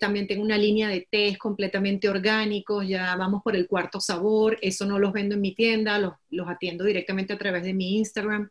también 0.00 0.26
tengo 0.26 0.42
una 0.42 0.58
línea 0.58 0.88
de 0.88 1.06
tés 1.08 1.38
completamente 1.38 2.08
orgánicos, 2.08 2.88
ya 2.88 3.14
vamos 3.14 3.42
por 3.44 3.54
el 3.54 3.68
cuarto 3.68 4.00
sabor, 4.00 4.58
eso 4.60 4.84
no 4.86 4.98
los 4.98 5.12
vendo 5.12 5.36
en 5.36 5.40
mi 5.40 5.54
tienda, 5.54 6.00
los, 6.00 6.14
los 6.30 6.48
atiendo 6.48 6.82
directamente 6.82 7.32
a 7.32 7.38
través 7.38 7.62
de 7.62 7.74
mi 7.74 7.98
Instagram, 7.98 8.50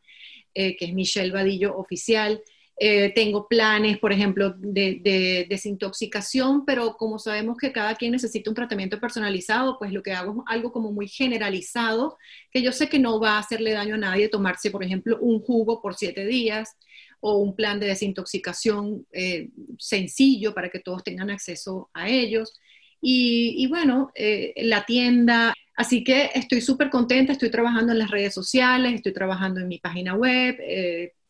que 0.54 0.78
es 0.80 0.94
Michelle 0.94 1.34
Vadillo 1.34 1.78
Oficial. 1.78 2.42
Eh, 2.80 3.12
tengo 3.16 3.48
planes, 3.48 3.98
por 3.98 4.12
ejemplo, 4.12 4.54
de, 4.56 5.48
desintoxicación, 5.50 6.64
pero 6.64 6.96
como 6.96 7.18
sabemos 7.18 7.58
que 7.58 7.72
cada 7.72 7.96
quien 7.96 8.12
necesita 8.12 8.52
un 8.52 8.56
tratamiento 8.56 9.00
personalizado, 9.00 9.80
pues 9.80 9.92
lo 9.92 10.04
que 10.04 10.12
hago 10.12 10.32
es 10.34 10.38
algo 10.46 10.72
como 10.72 10.92
muy 10.92 11.08
generalizado, 11.08 12.18
que 12.52 12.62
yo 12.62 12.72
sé 12.72 12.88
que 12.88 13.00
no 13.00 13.20
va 13.20 13.32
a 13.32 13.40
hacerle 13.40 13.72
daño 13.72 13.96
a 13.96 13.98
nadie 13.98 14.30
tomarse, 14.30 14.70
por 14.70 14.84
ejemplo, 14.84 15.18
un 15.20 15.40
jugo 15.40 15.82
por 15.82 15.96
siete 15.96 16.26
días 16.28 16.78
o 17.20 17.38
un 17.38 17.56
plan 17.56 17.80
de 17.80 17.88
desintoxicación 17.88 19.08
eh, 19.12 19.50
sencillo 19.80 20.54
para 20.54 20.70
que 20.70 20.80
todos 20.80 21.04
tengan 21.04 21.32
acceso 21.32 21.90
a 21.96 22.10
ellos. 22.10 22.54
Y, 23.02 23.66
bueno, 23.68 24.12
eh, 24.16 24.54
la 24.58 24.86
tienda, 24.86 25.54
Así 25.76 26.04
que 26.04 26.32
estoy 26.34 26.60
súper 26.62 26.90
contenta, 26.90 27.32
estoy 27.32 27.52
trabajando 27.52 27.92
en 27.92 28.00
las 28.00 28.10
redes 28.10 28.34
sociales, 28.34 28.96
estoy 28.96 29.14
trabajando 29.14 29.60
en 29.60 29.68
mi 29.68 29.78
página 29.78 30.16
web, 30.16 30.58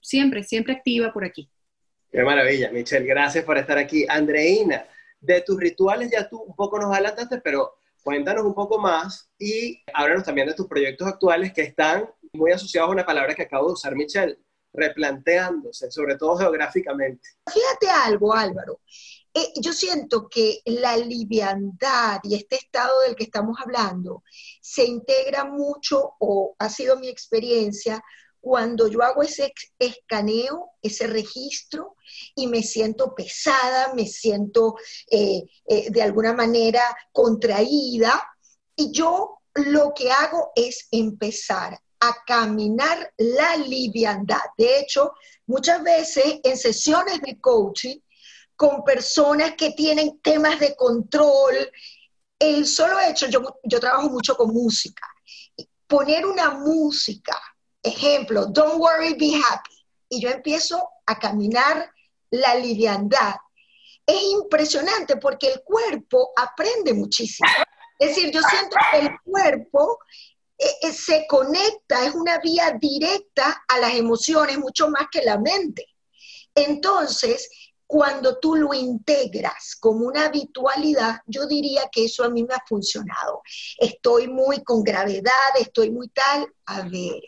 siempre, 0.08 0.44
siempre 0.44 0.74
activa 0.74 1.12
por 1.12 1.26
aquí. 1.26 1.50
Qué 2.10 2.24
maravilla, 2.24 2.72
Michelle, 2.72 3.06
gracias 3.06 3.44
por 3.44 3.58
estar 3.58 3.78
aquí. 3.78 4.06
Andreina, 4.08 4.86
de 5.20 5.42
tus 5.42 5.60
rituales 5.60 6.10
ya 6.12 6.30
tú 6.30 6.42
un 6.42 6.56
poco 6.56 6.80
nos 6.80 6.94
adelantaste, 6.94 7.42
pero 7.42 7.80
cuéntanos 8.04 8.46
un 8.46 8.54
poco 8.54 8.80
más 8.80 9.30
y 9.38 9.84
háblanos 9.94 10.24
también 10.24 10.48
de 10.48 10.54
tus 10.54 10.68
proyectos 10.68 11.08
actuales 11.08 11.52
que 11.52 11.64
están 11.64 12.10
muy 12.32 12.52
asociados 12.52 12.90
a 12.90 12.94
una 12.94 13.06
palabra 13.06 13.36
que 13.36 13.44
acabo 13.44 13.68
de 13.68 13.74
usar, 13.74 13.96
Michelle, 13.96 14.38
replanteándose, 14.72 15.92
sobre 15.92 16.16
todo 16.16 16.38
geográficamente. 16.38 17.28
Fíjate 17.52 17.90
algo, 17.90 18.34
Álvaro. 18.34 18.80
Eh, 19.34 19.52
yo 19.60 19.74
siento 19.74 20.30
que 20.30 20.62
la 20.66 20.96
liviandad 20.96 22.20
y 22.24 22.36
este 22.36 22.56
estado 22.56 23.02
del 23.02 23.16
que 23.16 23.26
estamos 23.26 23.58
hablando 23.60 24.24
se 24.62 24.86
integra 24.86 25.44
mucho, 25.44 26.14
o 26.20 26.56
ha 26.58 26.70
sido 26.70 26.98
mi 26.98 27.10
experiencia, 27.10 28.02
cuando 28.40 28.88
yo 28.88 29.02
hago 29.04 29.24
ese 29.24 29.54
escaneo, 29.80 30.72
ese 30.82 31.08
registro, 31.08 31.96
y 32.36 32.48
me 32.48 32.64
siento 32.64 33.14
pesada, 33.14 33.94
me 33.94 34.06
siento 34.06 34.76
eh, 35.10 35.44
eh, 35.68 35.90
de 35.90 36.02
alguna 36.02 36.34
manera 36.34 36.82
contraída, 37.12 38.24
y 38.76 38.92
yo 38.92 39.40
lo 39.54 39.94
que 39.94 40.12
hago 40.12 40.52
es 40.56 40.88
empezar 40.92 41.80
a 42.00 42.16
caminar 42.26 43.12
la 43.18 43.58
liviandad. 43.58 44.42
De 44.58 44.80
hecho, 44.80 45.14
muchas 45.48 45.84
veces 45.84 46.40
en 46.44 46.58
sesiones 46.58 47.22
de 47.22 47.40
coaching, 47.40 47.98
con 48.56 48.84
personas 48.84 49.54
que 49.56 49.72
tienen 49.72 50.20
temas 50.20 50.60
de 50.60 50.76
control, 50.76 51.72
el 52.40 52.66
solo 52.66 53.00
hecho, 53.00 53.28
yo, 53.28 53.60
yo 53.64 53.80
trabajo 53.80 54.10
mucho 54.10 54.36
con 54.36 54.54
música, 54.54 55.08
poner 55.88 56.26
una 56.26 56.52
música 56.52 57.40
Ejemplo, 57.88 58.48
don't 58.48 58.80
worry, 58.80 59.14
be 59.14 59.36
happy. 59.36 59.76
Y 60.10 60.22
yo 60.22 60.30
empiezo 60.30 60.90
a 61.06 61.18
caminar 61.18 61.92
la 62.32 62.56
liviandad. 62.56 63.36
Es 64.06 64.22
impresionante 64.24 65.18
porque 65.18 65.52
el 65.52 65.64
cuerpo 65.64 66.32
aprende 66.36 66.94
muchísimo. 66.94 67.50
Es 68.00 68.16
decir, 68.16 68.32
yo 68.32 68.42
siento 68.42 68.76
que 68.92 69.00
el 69.00 69.10
cuerpo 69.24 70.00
eh, 70.58 70.66
eh, 70.82 70.92
se 70.92 71.26
conecta, 71.28 72.06
es 72.06 72.14
una 72.14 72.40
vía 72.40 72.78
directa 72.80 73.64
a 73.68 73.80
las 73.80 73.94
emociones 73.94 74.58
mucho 74.58 74.90
más 74.90 75.08
que 75.12 75.22
la 75.24 75.38
mente. 75.38 75.86
Entonces, 76.54 77.50
cuando 77.86 78.38
tú 78.40 78.56
lo 78.56 78.74
integras 78.74 79.76
como 79.80 80.08
una 80.08 80.26
habitualidad, 80.26 81.22
yo 81.26 81.48
diría 81.48 81.88
que 81.92 82.06
eso 82.06 82.24
a 82.24 82.30
mí 82.30 82.44
me 82.44 82.54
ha 82.54 82.64
funcionado. 82.68 83.42
Estoy 83.78 84.28
muy 84.28 84.64
con 84.64 84.84
gravedad, 84.84 85.32
estoy 85.58 85.92
muy 85.92 86.10
tal, 86.10 86.48
a 86.66 86.82
ver, 86.82 87.22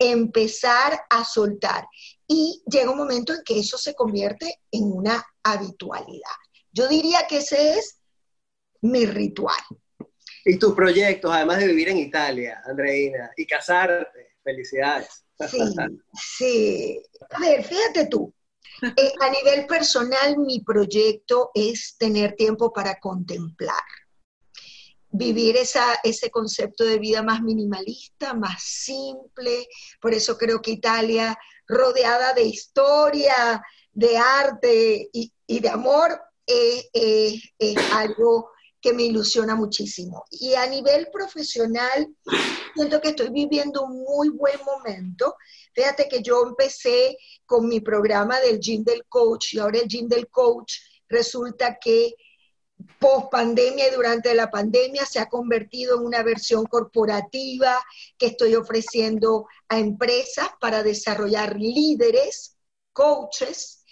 empezar 0.00 0.98
a 1.08 1.24
soltar. 1.24 1.86
Y 2.26 2.62
llega 2.66 2.90
un 2.90 2.96
momento 2.96 3.32
en 3.32 3.42
que 3.44 3.60
eso 3.60 3.78
se 3.78 3.94
convierte 3.94 4.60
en 4.72 4.84
una 4.84 5.24
habitualidad. 5.42 6.30
Yo 6.72 6.88
diría 6.88 7.26
que 7.28 7.38
ese 7.38 7.78
es 7.78 7.98
mi 8.80 9.06
ritual. 9.06 9.60
Y 10.44 10.58
tus 10.58 10.74
proyectos, 10.74 11.30
además 11.32 11.58
de 11.58 11.66
vivir 11.66 11.90
en 11.90 11.98
Italia, 11.98 12.62
Andreina, 12.64 13.30
y 13.36 13.46
casarte, 13.46 14.36
felicidades. 14.42 15.24
Sí, 15.48 15.58
sí. 16.14 17.02
A 17.30 17.40
ver, 17.40 17.62
fíjate 17.64 18.06
tú, 18.06 18.32
eh, 18.82 19.12
a 19.20 19.30
nivel 19.30 19.66
personal, 19.66 20.38
mi 20.38 20.60
proyecto 20.60 21.50
es 21.54 21.96
tener 21.98 22.34
tiempo 22.34 22.72
para 22.72 22.98
contemplar 22.98 23.82
vivir 25.10 25.56
esa, 25.56 25.98
ese 26.04 26.30
concepto 26.30 26.84
de 26.84 26.98
vida 26.98 27.22
más 27.22 27.42
minimalista, 27.42 28.34
más 28.34 28.62
simple. 28.62 29.68
Por 30.00 30.14
eso 30.14 30.36
creo 30.38 30.62
que 30.62 30.72
Italia, 30.72 31.36
rodeada 31.66 32.32
de 32.32 32.42
historia, 32.42 33.62
de 33.92 34.16
arte 34.16 35.10
y, 35.12 35.32
de 35.60 35.68
amor, 35.68 36.20
es 36.46 37.92
algo 37.92 38.50
que 38.80 38.92
me 38.92 39.04
ilusiona 39.04 39.54
muchísimo. 39.54 40.24
Y 40.30 40.54
a 40.54 40.66
nivel 40.66 41.08
profesional, 41.12 42.08
siento 42.74 43.00
que 43.00 43.10
estoy 43.10 43.30
viviendo 43.30 43.82
un 43.82 44.02
muy 44.02 44.30
buen 44.30 44.58
momento. 44.64 45.34
Fíjate 45.74 46.08
que 46.08 46.22
yo 46.22 46.42
empecé 46.42 47.16
con 47.44 47.68
mi 47.68 47.80
programa 47.80 48.40
del 48.40 48.58
Gym 48.58 48.82
del 48.84 49.04
Coach 49.06 49.54
y 49.54 49.58
ahora 49.58 49.78
el 49.78 49.88
Gym 49.88 50.08
del 50.08 50.28
Coach 50.28 50.74
resulta 51.08 51.78
que 51.78 52.14
post 52.98 53.30
pandemia 53.30 53.88
y 53.88 53.94
durante 53.94 54.34
la 54.34 54.50
pandemia 54.50 55.04
se 55.06 55.18
ha 55.18 55.28
convertido 55.28 55.98
en 55.98 56.06
una 56.06 56.22
versión 56.22 56.64
corporativa 56.66 57.78
que 58.18 58.26
estoy 58.26 58.54
ofreciendo 58.54 59.46
a 59.68 59.78
empresas 59.78 60.48
para 60.60 60.82
desarrollar 60.82 61.56
líderes, 61.56 62.56
coaches 62.92 63.84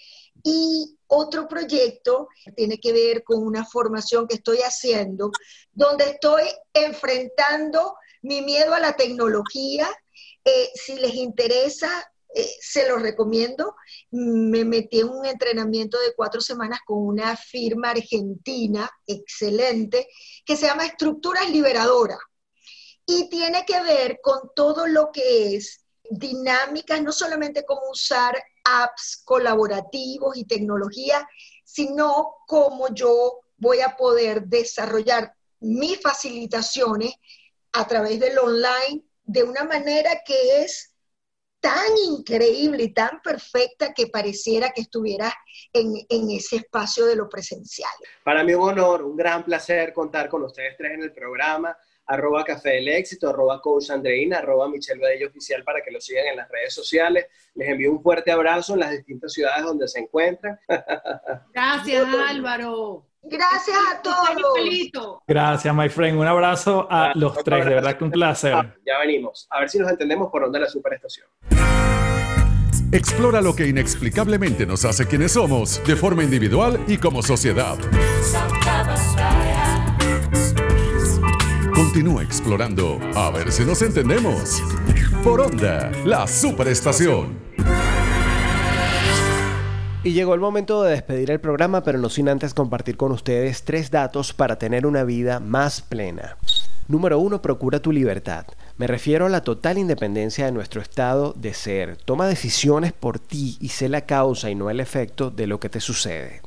y 0.42 0.98
otro 1.06 1.48
proyecto 1.48 2.28
tiene 2.54 2.78
que 2.78 2.92
ver 2.92 3.24
con 3.24 3.42
una 3.42 3.64
formación 3.64 4.26
que 4.28 4.36
estoy 4.36 4.58
haciendo 4.58 5.30
donde 5.72 6.10
estoy 6.10 6.44
enfrentando 6.72 7.96
mi 8.22 8.42
miedo 8.42 8.74
a 8.74 8.80
la 8.80 8.94
tecnología. 8.94 9.88
Eh, 10.44 10.70
si 10.74 10.96
les 10.96 11.14
interesa, 11.14 11.88
eh, 12.34 12.56
se 12.60 12.88
lo 12.88 12.98
recomiendo. 12.98 13.74
Me 14.10 14.64
metí 14.64 15.00
en 15.00 15.08
un 15.08 15.26
entrenamiento 15.26 15.98
de 15.98 16.14
cuatro 16.14 16.40
semanas 16.40 16.80
con 16.84 16.98
una 16.98 17.36
firma 17.36 17.90
argentina 17.90 18.90
excelente 19.06 20.08
que 20.44 20.56
se 20.56 20.66
llama 20.66 20.86
Estructuras 20.86 21.48
Liberadoras. 21.50 22.18
Y 23.06 23.28
tiene 23.30 23.64
que 23.64 23.80
ver 23.82 24.20
con 24.22 24.50
todo 24.54 24.86
lo 24.86 25.10
que 25.12 25.56
es 25.56 25.84
dinámicas, 26.10 27.02
no 27.02 27.12
solamente 27.12 27.64
cómo 27.64 27.82
usar 27.90 28.36
apps 28.64 29.22
colaborativos 29.24 30.36
y 30.36 30.44
tecnología, 30.44 31.26
sino 31.64 32.36
cómo 32.46 32.92
yo 32.94 33.40
voy 33.56 33.80
a 33.80 33.96
poder 33.96 34.44
desarrollar 34.44 35.34
mis 35.60 36.00
facilitaciones 36.00 37.14
a 37.72 37.86
través 37.86 38.20
del 38.20 38.38
online 38.38 39.04
de 39.24 39.42
una 39.42 39.64
manera 39.64 40.22
que 40.24 40.62
es 40.62 40.92
tan 41.60 41.96
increíble 42.08 42.84
y 42.84 42.92
tan 42.92 43.20
perfecta 43.22 43.92
que 43.92 44.06
pareciera 44.06 44.70
que 44.70 44.82
estuvieras 44.82 45.34
en, 45.72 45.94
en, 46.08 46.30
ese 46.30 46.56
espacio 46.56 47.06
de 47.06 47.16
lo 47.16 47.28
presencial. 47.28 47.90
Para 48.24 48.44
mí 48.44 48.54
un 48.54 48.70
honor, 48.70 49.02
un 49.02 49.16
gran 49.16 49.44
placer 49.44 49.92
contar 49.92 50.28
con 50.28 50.42
ustedes 50.44 50.76
tres 50.76 50.92
en 50.94 51.02
el 51.02 51.12
programa 51.12 51.76
arroba 52.08 52.42
Café 52.42 52.70
del 52.70 52.88
Éxito, 52.88 53.28
arroba 53.28 53.60
Coach 53.60 53.90
Andreina, 53.90 54.38
arroba 54.38 54.68
Michelle 54.68 55.00
Badillo 55.00 55.28
Oficial 55.28 55.62
para 55.62 55.82
que 55.82 55.90
lo 55.90 56.00
sigan 56.00 56.26
en 56.28 56.36
las 56.36 56.48
redes 56.48 56.74
sociales. 56.74 57.26
Les 57.54 57.68
envío 57.68 57.92
un 57.92 58.02
fuerte 58.02 58.32
abrazo 58.32 58.74
en 58.74 58.80
las 58.80 58.90
distintas 58.92 59.32
ciudades 59.32 59.62
donde 59.64 59.86
se 59.86 60.00
encuentran. 60.00 60.58
Gracias, 61.52 62.06
Álvaro. 62.28 63.07
Gracias 63.22 63.76
a 63.92 64.02
todos. 64.02 65.20
Gracias, 65.26 65.74
my 65.74 65.88
friend. 65.88 66.18
Un 66.18 66.26
abrazo 66.26 66.86
a 66.90 67.12
los 67.14 67.42
tres, 67.42 67.64
de 67.64 67.74
verdad 67.74 67.96
que 67.96 68.04
un 68.04 68.10
placer. 68.10 68.78
Ya 68.86 68.98
venimos. 68.98 69.46
A 69.50 69.60
ver 69.60 69.68
si 69.68 69.78
nos 69.78 69.90
entendemos 69.90 70.30
por 70.30 70.44
onda 70.44 70.58
la 70.58 70.68
superestación. 70.68 71.26
Explora 72.90 73.42
lo 73.42 73.54
que 73.54 73.66
inexplicablemente 73.66 74.64
nos 74.64 74.84
hace 74.86 75.06
quienes 75.06 75.32
somos, 75.32 75.82
de 75.84 75.94
forma 75.94 76.24
individual 76.24 76.82
y 76.86 76.96
como 76.96 77.22
sociedad. 77.22 77.76
Continúa 81.74 82.22
explorando, 82.22 82.98
a 83.14 83.30
ver 83.30 83.52
si 83.52 83.64
nos 83.64 83.82
entendemos. 83.82 84.62
Por 85.22 85.40
onda, 85.40 85.90
la 86.04 86.26
superestación. 86.26 87.47
Y 90.08 90.14
llegó 90.14 90.32
el 90.32 90.40
momento 90.40 90.82
de 90.82 90.92
despedir 90.92 91.30
el 91.30 91.38
programa, 91.38 91.82
pero 91.82 91.98
no 91.98 92.08
sin 92.08 92.30
antes 92.30 92.54
compartir 92.54 92.96
con 92.96 93.12
ustedes 93.12 93.64
tres 93.64 93.90
datos 93.90 94.32
para 94.32 94.56
tener 94.56 94.86
una 94.86 95.04
vida 95.04 95.38
más 95.38 95.82
plena. 95.82 96.38
Número 96.86 97.18
uno, 97.18 97.42
procura 97.42 97.80
tu 97.80 97.92
libertad. 97.92 98.46
Me 98.78 98.86
refiero 98.86 99.26
a 99.26 99.28
la 99.28 99.42
total 99.42 99.76
independencia 99.76 100.46
de 100.46 100.52
nuestro 100.52 100.80
estado 100.80 101.34
de 101.36 101.52
ser. 101.52 101.98
Toma 101.98 102.26
decisiones 102.26 102.94
por 102.94 103.18
ti 103.18 103.58
y 103.60 103.68
sé 103.68 103.90
la 103.90 104.06
causa 104.06 104.48
y 104.48 104.54
no 104.54 104.70
el 104.70 104.80
efecto 104.80 105.30
de 105.30 105.46
lo 105.46 105.60
que 105.60 105.68
te 105.68 105.78
sucede. 105.78 106.40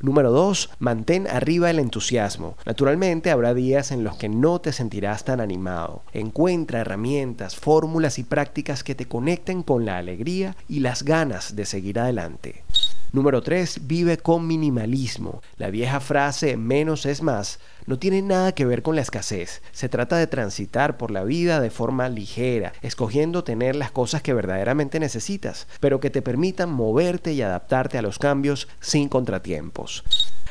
Número 0.00 0.30
2. 0.30 0.68
Mantén 0.78 1.28
arriba 1.28 1.70
el 1.70 1.78
entusiasmo. 1.78 2.58
Naturalmente 2.66 3.30
habrá 3.30 3.54
días 3.54 3.90
en 3.90 4.04
los 4.04 4.18
que 4.18 4.28
no 4.28 4.60
te 4.60 4.74
sentirás 4.74 5.24
tan 5.24 5.40
animado. 5.40 6.02
Encuentra 6.12 6.80
herramientas, 6.80 7.56
fórmulas 7.56 8.18
y 8.18 8.24
prácticas 8.24 8.84
que 8.84 8.94
te 8.94 9.08
conecten 9.08 9.62
con 9.62 9.86
la 9.86 9.96
alegría 9.96 10.56
y 10.68 10.80
las 10.80 11.04
ganas 11.04 11.56
de 11.56 11.64
seguir 11.64 11.98
adelante. 11.98 12.64
Número 13.12 13.42
3. 13.42 13.86
Vive 13.86 14.18
con 14.18 14.46
minimalismo. 14.46 15.42
La 15.56 15.70
vieja 15.70 16.00
frase 16.00 16.56
menos 16.56 17.06
es 17.06 17.22
más 17.22 17.58
no 17.88 17.98
tiene 17.98 18.20
nada 18.20 18.52
que 18.52 18.66
ver 18.66 18.82
con 18.82 18.96
la 18.96 19.00
escasez. 19.00 19.62
Se 19.72 19.88
trata 19.88 20.18
de 20.18 20.26
transitar 20.26 20.98
por 20.98 21.10
la 21.10 21.24
vida 21.24 21.58
de 21.58 21.70
forma 21.70 22.10
ligera, 22.10 22.74
escogiendo 22.82 23.44
tener 23.44 23.76
las 23.76 23.90
cosas 23.90 24.20
que 24.20 24.34
verdaderamente 24.34 25.00
necesitas, 25.00 25.66
pero 25.80 25.98
que 25.98 26.10
te 26.10 26.20
permitan 26.20 26.70
moverte 26.70 27.32
y 27.32 27.40
adaptarte 27.40 27.96
a 27.96 28.02
los 28.02 28.18
cambios 28.18 28.68
sin 28.80 29.08
contratiempos. 29.08 30.04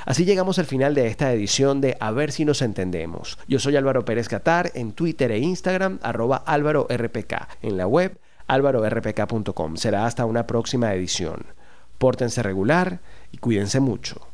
Así 0.03 0.26
llegamos 0.26 0.58
al 0.58 0.66
final 0.66 0.95
de 0.95 1.05
esta 1.05 1.32
edición 1.32 1.80
de 1.80 1.95
A 1.99 2.10
ver 2.10 2.32
si 2.32 2.43
nos 2.43 2.64
entendemos. 2.64 3.38
Yo 3.47 3.60
soy 3.60 3.76
Álvaro 3.76 4.03
Pérez 4.03 4.28
Catar 4.28 4.72
en 4.74 4.93
Twitter 4.93 5.32
e 5.32 5.38
Instagram, 5.38 5.99
arroba 6.01 6.38
Álvaro 6.38 6.88
RPK, 6.89 7.49
en 7.62 7.78
la 7.78 7.86
web 7.86 8.18
álvarorpk.com. 8.47 9.76
Será 9.76 10.08
hasta 10.08 10.26
una 10.26 10.47
próxima 10.47 10.91
edición. 10.91 11.57
Pórtense 11.97 12.43
regular 12.43 12.99
y 13.31 13.37
cuídense 13.37 13.79
mucho. 13.79 14.26